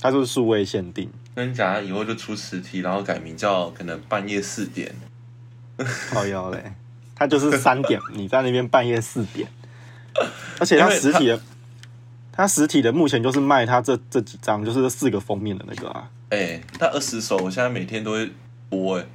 [0.00, 1.10] 它就是数位限定。
[1.34, 4.94] 跟你讲，以后就出实体，然后改名叫可能半夜四点。
[6.10, 6.72] 靠腰嘞，
[7.16, 9.48] 它就是三点，你在那边半夜四点，
[10.60, 11.40] 而且它实体的，
[12.30, 18.30] 它实体的目前就是卖它这这几张，就是这四个封面的那个啊，哎、他二十首，我现在每天都会
[18.68, 19.06] 播哎、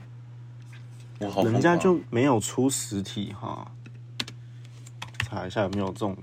[1.20, 3.72] 我好人家就没有出实体哈。
[5.30, 6.18] 查一下有没有这种，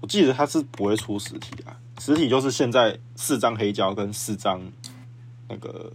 [0.00, 4.60] 我记得它是不会出实体啊，实体就是现在四张黑胶跟四张
[5.48, 5.92] 那个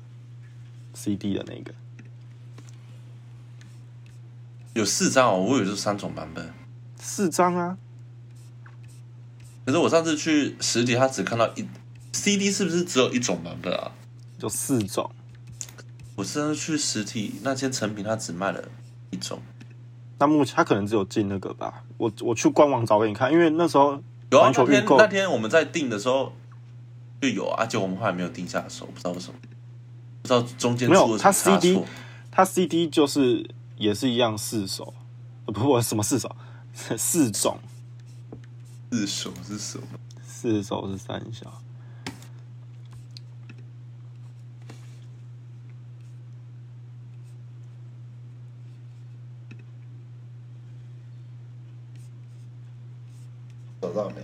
[0.93, 1.73] CD 的那个，
[4.73, 6.53] 有四张哦，我以为是三种版本。
[6.99, 7.77] 四张啊，
[9.65, 11.67] 可是我上次去实体，他只看到一
[12.11, 13.91] CD，是不是只有一种版本啊？
[14.37, 15.09] 就四种。
[16.15, 18.69] 我上次去实体那间成品，他只卖了
[19.09, 19.41] 一种。
[20.19, 24.01] 那目前他可能只有进那个吧，我我去官网找给你看，因为那时候
[24.31, 26.31] 有啊，那天那天我们在订的时候
[27.21, 29.35] 就有啊，结果我们后来没有定下手，不知道为什么，
[30.21, 31.85] 不知道中间没有它出了什么差 CD 错。
[32.31, 34.93] 它 CD 就是也是一样四首，
[35.45, 36.35] 呃不不什么四首，
[36.97, 37.57] 四种，
[38.91, 39.85] 四手是什么？
[40.25, 41.62] 四首是三小。
[53.83, 54.21] 找到没？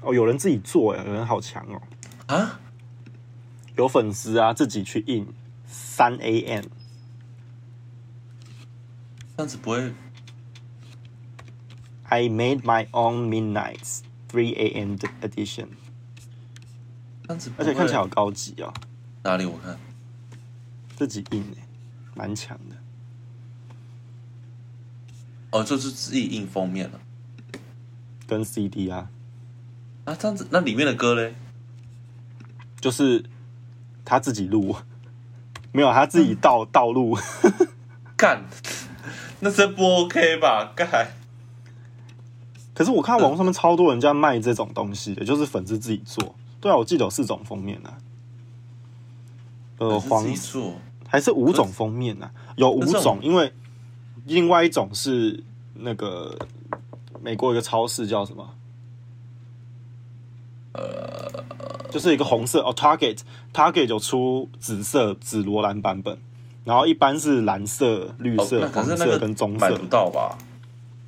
[0.00, 1.82] 哦，有人自己做哎，有人好强哦！
[2.28, 2.58] 啊，
[3.76, 5.26] 有粉丝啊，自己去印
[5.66, 6.64] 三 AM，
[9.36, 9.92] 这样子不会。
[12.04, 14.05] I made my own midnights。
[14.30, 15.68] Three AM 的 edition，
[17.28, 18.72] 而且看起来好高级哦，
[19.22, 19.78] 哪里我看
[20.96, 21.66] 自己印哎，
[22.14, 22.76] 蛮强的。
[25.50, 27.00] 哦，就是自己印封面了
[28.26, 29.08] 跟 CD 啊，
[30.04, 31.34] 啊，这样子那里面的歌嘞？
[32.80, 33.24] 就是
[34.04, 34.76] 他自己录，
[35.72, 37.16] 没有他自己盗盗录。
[38.16, 38.44] 干，
[39.40, 40.72] 那这不 OK 吧？
[40.74, 41.15] 干，
[42.76, 46.34] 可是我看网络上面超多人家卖这种东西的，就是粉丝自己做。
[46.60, 47.96] 对啊，我记得有四种封面啊，
[49.78, 50.22] 呃，黄
[51.08, 52.30] 还是五种封面啊？
[52.56, 53.50] 有五种，因为
[54.26, 56.36] 另外一种是那个
[57.22, 58.50] 美国有一个超市叫什么？
[60.74, 61.44] 呃，
[61.90, 63.20] 就是一个红色哦，Target
[63.54, 66.18] Target 有出紫色紫罗兰版本，
[66.64, 70.36] 然后一般是蓝色、绿哦，色、黄色跟棕色买不，到吧？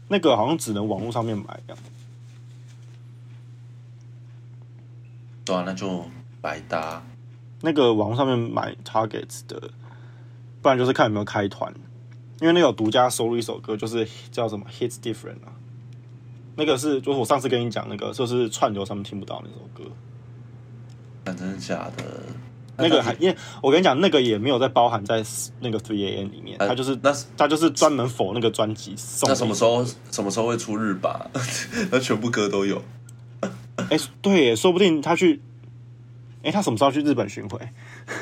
[0.09, 1.79] 那个好像只能网络上面买一样。
[5.45, 6.05] 对啊，那就
[6.41, 7.03] 百搭。
[7.61, 9.71] 那个网络上面买 Target 的，
[10.63, 11.73] 不然就是看有没有开团，
[12.41, 15.53] 因为那有独家收录一首歌，就是叫什么 Hits Different 啊，
[16.55, 19.91] 那个是就是我上次跟你讲那个，就是串流上面听不到那首歌，
[21.25, 22.23] 干真的假的？
[22.79, 25.25] 那个还因为我跟你讲，那个也没有在包含在
[25.61, 29.29] 那个 Three A N 里面，呃它就是那他就是专门否那个专辑送。
[29.29, 29.85] 那什么时候？
[30.11, 31.31] 什么时候会出日版？
[31.91, 32.83] 那全部歌都有。
[33.91, 35.41] 哎、对耶，说不定他去，
[36.43, 37.59] 哎、他什么时候去日本巡回？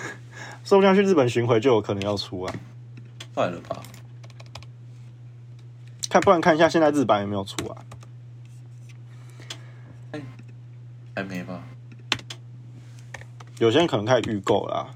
[0.64, 2.54] 说不定要去日本巡回就有可能要出啊。
[3.34, 3.82] 快了吧？
[6.09, 7.76] 看，不然看一下现在日版有没有出啊？
[11.14, 11.62] 还没吧？
[13.59, 14.88] 有些人可能开始预购啦。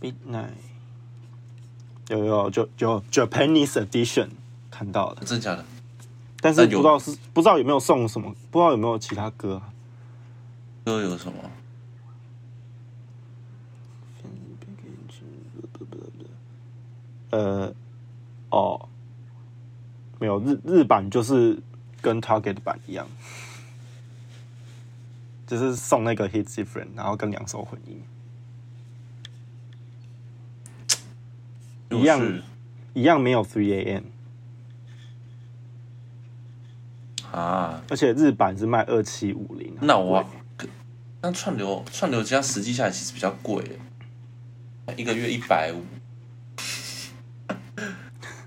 [0.00, 0.50] Midnight
[2.08, 4.28] 有有就就 Japanese Edition
[4.70, 5.64] 看到了，真的假的？
[6.40, 9.72] 但是不知道是不知道有没有送什么，不知道有没有其他歌啊？
[10.84, 11.38] 歌有什么？
[17.30, 17.72] 呃，
[18.50, 18.88] 哦，
[20.18, 21.62] 没有日日版就是
[22.00, 23.06] 跟 Target 版一样，
[25.50, 28.00] 就是送那个 Hits Different，然后跟两首混音。
[31.90, 32.40] 一样
[32.94, 34.04] 一样没有 Three A.M，
[37.32, 39.76] 啊，而且日版是卖二七五零。
[39.80, 40.24] 那我
[41.20, 43.64] 那串流串流加实际下来其实比较贵，
[44.96, 45.84] 一个月一百五。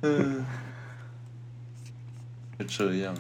[0.04, 0.46] 嗯，
[2.66, 3.14] 就这样。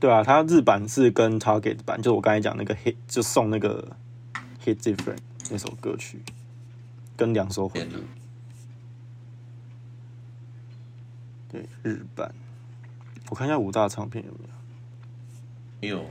[0.00, 3.96] 对啊，它日版是跟 Target 版，就我刚才讲那个 Hit，就送那个
[4.64, 5.18] Hit Different
[5.50, 6.22] 那首歌曲，
[7.16, 8.04] 跟两首混音。
[11.48, 12.32] 对，日版，
[13.30, 14.38] 我看一下五大唱片有没
[15.88, 15.98] 有？
[15.98, 16.10] 没有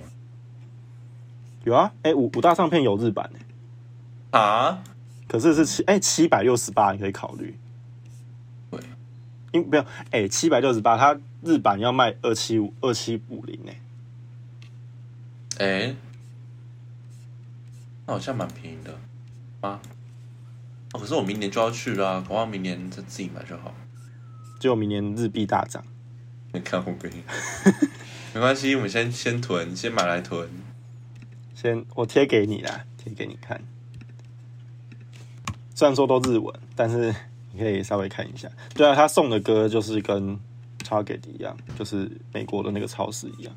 [1.64, 3.30] 有啊，哎、五五大唱片有日版
[4.32, 4.84] 哎、啊？
[5.28, 7.58] 可是是七哎七百六十八，你可以考虑。
[9.52, 13.78] 对，因没有哎七百六十八，它日版要卖二七五二七五零哎，
[15.60, 15.96] 哎、
[18.06, 18.92] 那好像蛮便宜的
[19.62, 19.80] 啊。
[20.94, 23.74] 哦，可是我明年就要去了、啊，恐怕明年再自己买就好。
[24.60, 25.84] 结果明年日币大涨。
[26.54, 27.22] 你看我给你，
[28.34, 30.50] 没关系，我们先先囤，先买来囤。
[31.54, 33.62] 先我贴给你啦，贴给你看。
[35.76, 37.14] 虽然说都日文，但是
[37.58, 38.48] 你可以稍微看一下。
[38.76, 40.40] 对啊，他送的歌就是跟
[40.84, 43.56] Target 一样，就是美国的那个超市一样。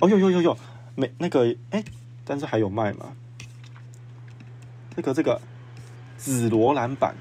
[0.00, 0.58] 哦，有有有有，
[0.96, 1.84] 美那个哎、
[2.24, 3.12] 但是还有卖吗？
[4.96, 5.40] 这个这个
[6.16, 7.14] 紫罗兰版，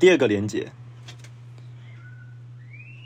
[0.00, 0.72] 第二个连接，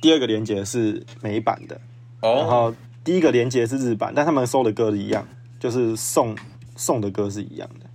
[0.01, 1.79] 第二个连接是美版的，
[2.23, 2.75] 然哦，后
[3.05, 5.29] 第一个连接是日版，但他们收的歌一样，
[5.61, 6.35] 就是送
[6.77, 7.88] 送的歌是一样的。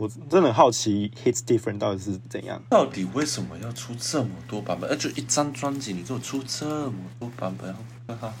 [0.00, 2.62] 我真的很好奇，Hits Different 到底是怎样？
[2.70, 4.88] 到底为什么要出这么多版本？
[4.88, 7.68] 呃，就一张专辑，你给我出这么多版本，
[8.08, 8.34] 要干嘛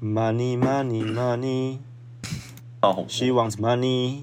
[0.00, 1.78] ？Money, money, money,
[2.80, 4.22] 哦，she wants money。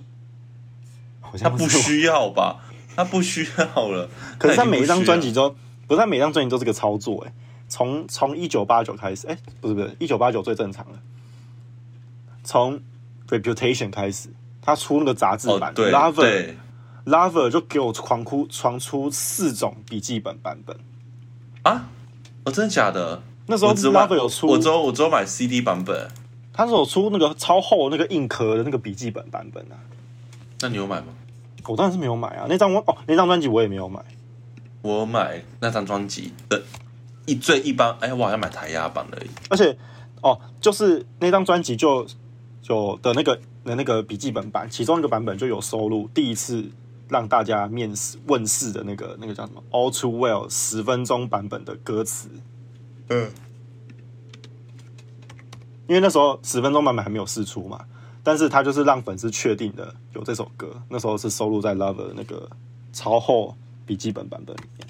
[1.20, 2.64] 好像不需要吧？
[2.96, 4.10] 他不需要了。
[4.40, 5.54] 可是他每一张专辑都
[5.88, 7.34] 不是他每一张专辑都是个操作哎、
[7.68, 11.02] 从从一九八九开始，哎、不是不是一九八九最正常了，
[12.46, 12.82] 从
[13.28, 14.30] Reputation 开始，
[14.62, 16.58] 他出那个杂志版、对 Lover 对
[17.06, 20.78] Lover 就给我狂哭传出四种笔记本版本。
[21.64, 21.90] 啊，
[22.44, 23.22] 哦，真的假的？
[23.48, 26.08] 那时候我只买 Lover 有出，我只有我只有买 CD 版本。
[26.54, 29.76] 他是有出那个超厚那个硬壳的那个笔记本版本啊。
[30.60, 31.08] 那你有买吗？
[31.66, 34.00] 我当然是没有买啊，那张我哦那张专辑我也没有买。
[34.82, 36.62] 我有买那张专辑的
[37.26, 39.30] 一最一般，哎，我好像买台压版而已。
[39.50, 39.76] 而且
[40.22, 42.06] 哦，就是那张专辑就
[42.62, 46.70] 就的那个的那个笔记本版，其中一个版本就有收录第一次
[47.10, 52.30] 让大家面试问世的那个那个叫什么《All Too Well》十分钟版本的歌词。
[53.10, 53.30] 嗯，
[55.88, 57.86] 因为那时候十分钟版本还没有试出嘛，
[58.24, 62.50] 但是他就是让粉丝确定的有这首歌，那时候是收录在 Lover 那个
[62.94, 63.56] 超厚
[63.86, 64.88] 笔记本版本里面。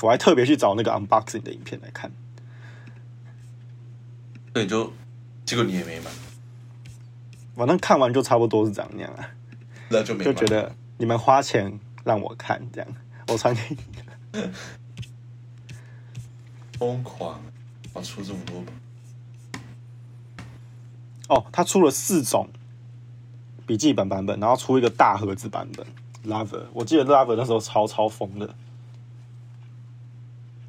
[0.00, 2.12] 我还特别去找那个 unboxing 的影片来看，
[4.52, 4.92] 对，就
[5.48, 6.10] 结果你也没买，
[7.56, 9.30] 反正看完就差不多是长那样啊，
[9.88, 12.88] 那就没就觉得你们花钱让我看这样，
[13.28, 13.78] 我传给你。
[16.78, 17.40] 疯狂，
[17.94, 18.74] 我出这么多本。
[21.30, 22.46] 哦，他出了四种
[23.66, 25.86] 笔记本版本，然后出一个大盒子版本
[26.26, 28.54] Lover，我记得 Lover 那时候超超疯的。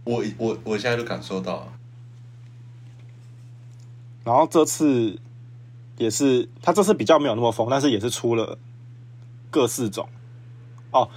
[0.06, 1.79] 我我我现在都感受到了，
[4.30, 5.20] 然后这次
[5.98, 8.60] 也是，他这次比较没有那么疯，但是也是出了
[9.50, 10.08] 各四种
[10.92, 11.10] 哦，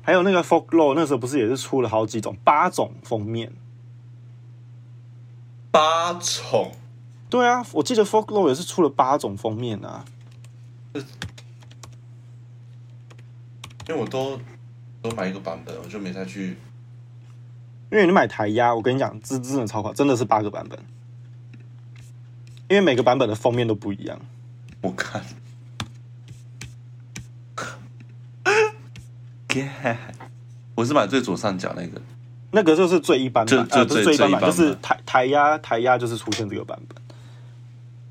[0.00, 3.52] 还有那个 Folklore 那时候不是也是出了好几种，八种封面。
[5.72, 6.70] 八种
[7.28, 10.04] 对啊，我记得 Folklore 也是出了八种封面啊。
[13.88, 14.38] 因为我都
[15.02, 16.56] 都买一个版本，我就没再去。
[17.90, 20.78] 因为你买台压，我跟你讲，这真的超快，真的是八个版本，
[22.72, 24.18] 因为每个版本的封面都不一样。
[24.80, 25.22] 我看
[30.74, 32.00] 我是买最左上角那个，
[32.50, 36.96] 那个就是最一般版，呃，不是最一般版就是台台压台压就是出现这个版本，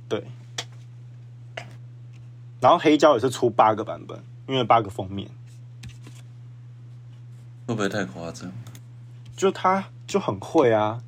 [0.07, 0.23] 对。
[2.59, 5.27] 然后黑胶也是出八个版本，因为八个封面，
[7.65, 8.51] 会不会太夸张？
[9.35, 11.01] 就他就很会啊。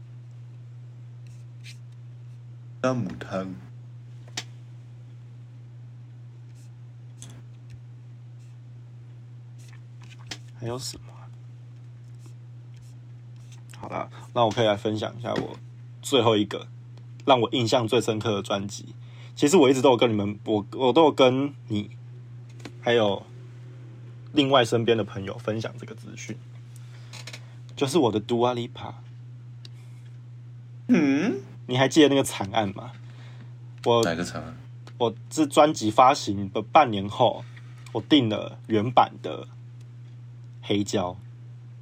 [2.85, 3.55] 那母汤，
[10.59, 11.23] 还有什么啊？
[13.77, 15.57] 好了，那我可以来分享一下我
[16.01, 16.67] 最后一个
[17.25, 18.93] 让我印象最深刻的专辑。
[19.33, 21.89] 其实我一直都有跟你们，我我都有跟你，
[22.81, 23.25] 还有
[24.33, 26.37] 另外身边的朋友分享这个资讯，
[27.77, 28.95] 就是我的 Dua Lipa。
[30.89, 32.91] 嗯，你还记得那个惨案吗？
[33.85, 34.57] 我哪个惨案？
[34.97, 37.43] 我是专辑发行的半年后，
[37.91, 39.47] 我订了原版的
[40.61, 41.17] 黑胶，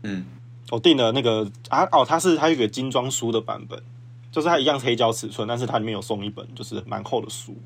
[0.04, 0.26] 嗯。
[0.70, 3.84] 我订了那个啊哦，它是它有一个精装书的版本，
[4.32, 7.58] 就是它一样是黑胶尺寸，但是它里面有送一本就是蛮厚的书，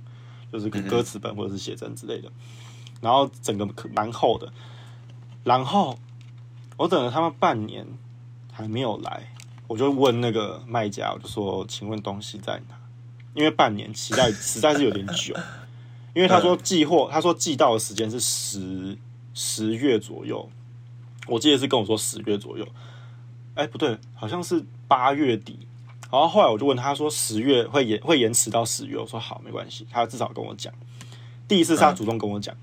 [0.51, 2.31] 就是歌词本或者是写真之类的，
[3.01, 4.51] 然后整个蛮厚的，
[5.43, 5.99] 然后
[6.77, 7.85] 我等了他们半年
[8.51, 9.31] 还没有来，
[9.67, 12.75] 我就问那个卖家，我就说，请问东西在哪？
[13.33, 15.35] 因为半年期待实在是有点久，
[16.13, 18.97] 因为他说寄货，他说寄到的时间是十
[19.33, 20.49] 十月左右，
[21.27, 22.65] 我记得是跟我说十月左右，
[23.55, 25.59] 哎，不对，好像是八月底。
[26.11, 30.73] 然后后来我就问他说十月会延会延迟到十月，我说好没关系，他至少跟我讲。
[31.47, 32.55] 第一次是他主动跟我讲，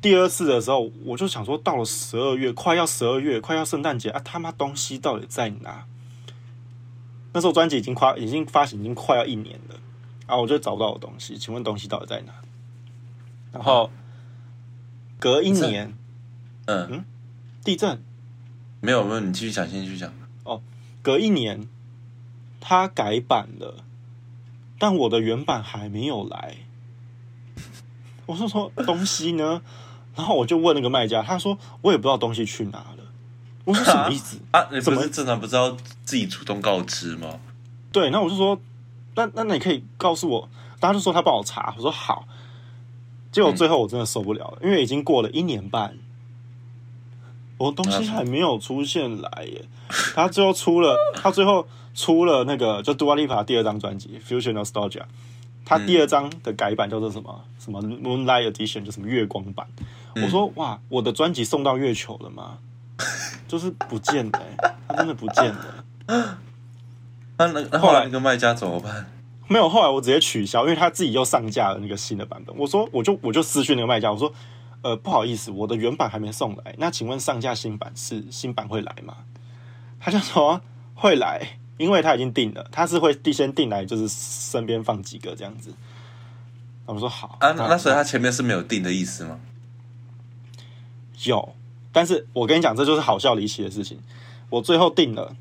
[0.00, 5.84] 第二次的时候我就想说到了十二月，快要十二月，快要圣诞节啊，他妈东西到底在哪？
[7.34, 9.74] 那时候专辑已经快已经发行已经快要一年了，
[10.26, 12.32] 然后我就找不到我东西，请问东西到底在哪？
[13.52, 13.90] 然后
[15.18, 15.92] 隔一年
[16.66, 17.04] 嗯，
[17.64, 18.02] 地震，
[18.80, 20.12] 没有没有，你继续讲，先继续讲。
[20.44, 20.62] 哦
[21.02, 21.68] 隔一年，
[22.60, 23.84] 它改版了，
[24.78, 26.56] 但我的原版还没有来。
[28.26, 29.60] 我是说东西呢，
[30.14, 32.93] 然后我就问那个卖家，他说我也不知道东西去哪了。
[33.64, 34.38] 我说什么意思？
[34.52, 37.40] 啊，你怎么不是正常不知道自己主动告知吗？
[37.92, 38.60] 对，那我就说，
[39.14, 40.48] 那那你可以告诉我。
[40.80, 42.28] 他就说他帮我查，我说好。
[43.32, 45.96] 结果最后我真的受不了了，因为已经过了一年半，
[47.56, 49.64] 我东西还没有出现来耶。
[50.14, 55.00] 他最后出了，他最后出了那个就 Dua Lipa 第二张专辑《Fusion Nostalgia》，
[55.64, 59.66] 他第二张的改版叫做什么什么 Moonlight Edition，就什么月光版。
[60.16, 62.58] 我说哇，我的专辑送到月球了吗？
[63.48, 65.84] 就是不见了耶，他真的不见了。
[67.36, 69.06] 那那那后来那个卖家怎么办？
[69.48, 72.56] 没有，后来我直接取消，因为他自己又上架了那个新的版本。
[72.56, 74.32] 我说，我就我就私讯那个卖家，我说，
[74.82, 79.16] 呃，不好意思，我的原版还没送来，那请问上架新版是新版会来吗？
[80.00, 80.60] 他就说
[80.94, 85.74] 会来，因为他已经定了，他是会先定来，就是身边放几个这样子。
[86.86, 89.40] 我说好啊，那所以他前面是没有定的意思吗？
[91.24, 91.54] 有，
[91.94, 93.98] 但是我跟你讲，这就是好笑离奇的事情。
[94.50, 95.34] 我最后定了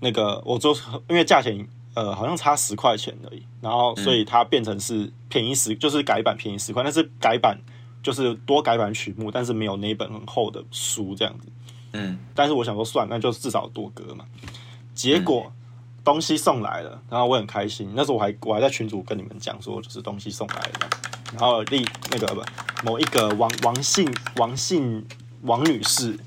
[0.00, 0.74] 那个，我就
[1.08, 7.58] 因为价钱呃好像差十块钱而已，然后所以它变成是便宜十，就是改版便宜十块，但是改版
[8.02, 11.46] 就是多改版曲目，但是没有那一本很厚的书这样子。
[11.92, 14.24] 嗯，但是我想说算，那就至少多歌嘛。
[14.94, 15.52] 结果
[16.02, 17.92] 东西送来了，然后我很开心。
[17.94, 20.90] 那时候我还我还在群主跟你们讲说，就是东西送来了，
[21.32, 22.42] 然后立那个不
[22.84, 25.04] 某一个王王姓王姓
[25.42, 26.18] 王女士，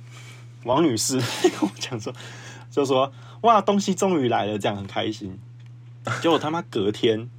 [0.64, 2.14] 王女士跟 我讲说，
[2.72, 3.12] 就说
[3.42, 5.40] 哇东西终于来了，这样很开心。
[6.22, 7.30] 结果他妈隔天，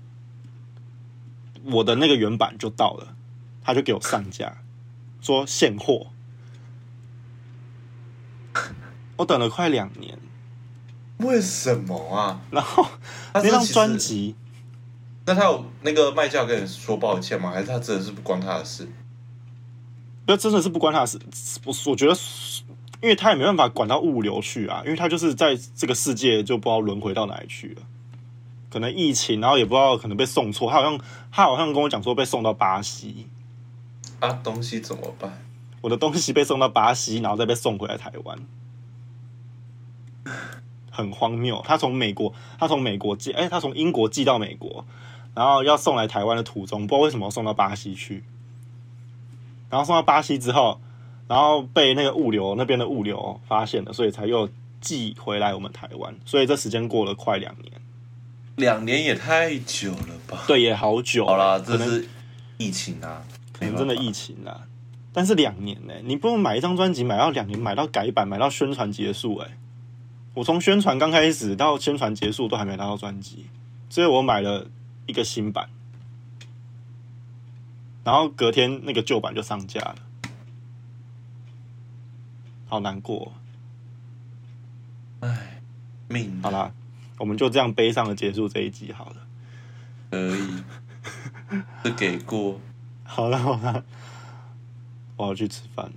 [1.65, 3.15] 我的那个原版就到了，
[3.63, 4.63] 他就给我上架，
[5.21, 6.09] 说现货。
[9.17, 10.19] 我等了快两年，
[11.19, 12.41] 为什么啊？
[12.51, 12.87] 然后
[13.33, 14.35] 那张专辑
[15.27, 17.51] 那他有那个卖家跟你说抱歉吗？
[17.51, 18.89] 还是他真的是不关他的事？
[20.27, 21.19] 那真的是不关他的事。
[21.65, 22.17] 我我觉得，
[23.03, 27.83] 因为他也没办法管到物流去啊，因为他就是在这个世界就不知道轮回到哪里去了。
[28.71, 30.71] 可能疫情，然后也不知道可能被送错。
[30.71, 30.99] 他好像
[31.31, 33.29] 他好像跟我讲说被送到巴西，
[34.19, 35.45] 啊，东西怎么办？
[35.83, 38.39] 我的东西被送到巴西，然后再被送回来台湾，
[40.91, 41.63] 很荒谬。
[41.65, 44.87] 他从美国，他从美国寄，哎、他从英国寄到美国，
[45.35, 48.25] 然后要送来台湾的途中，不知道为什么要送到巴西去。
[49.75, 50.81] 然后送到巴西之后，
[51.27, 54.49] 然后被那个物流那边的物流发现了，所以才又
[54.81, 56.15] 寄回来我们台湾。
[56.25, 57.73] 所以这时间过了快两年，
[58.55, 60.45] 两年也太久了吧？
[60.47, 61.27] 对，也好久。
[61.27, 62.09] 好啦，可能这是
[62.57, 64.61] 疫情啊，可能真的疫情啊。
[65.13, 69.59] 但是两年呢、你不用买一张专辑买到两年，买到改版，买到宣传结束、哎，
[70.35, 73.47] 我从宣传刚开始到宣传结束都还没拿到专辑，
[73.91, 74.69] 所以我买了
[75.07, 75.69] 一个新版，
[78.05, 79.97] 然后隔天那个旧版就上架了，
[82.67, 83.33] 好难过
[85.21, 85.27] 哦。
[85.27, 85.61] 唉，
[86.09, 86.71] 命好啦，
[87.19, 89.17] 我们就这样悲伤的结束这一集好了。
[90.11, 90.63] 可以
[91.83, 92.61] 是给过，
[93.05, 93.85] 好了好了，
[95.17, 95.93] 我要去吃饭了。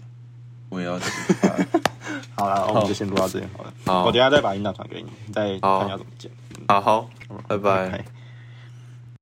[0.70, 1.68] 我也要吃饭。
[2.36, 3.74] 好了，我们就先录到这里好了。
[3.86, 6.32] 好我等一下再把音档传给你，你再好看下怎么剪。
[6.68, 7.10] 好好，
[7.48, 7.90] 拜拜。
[7.90, 8.06] 拜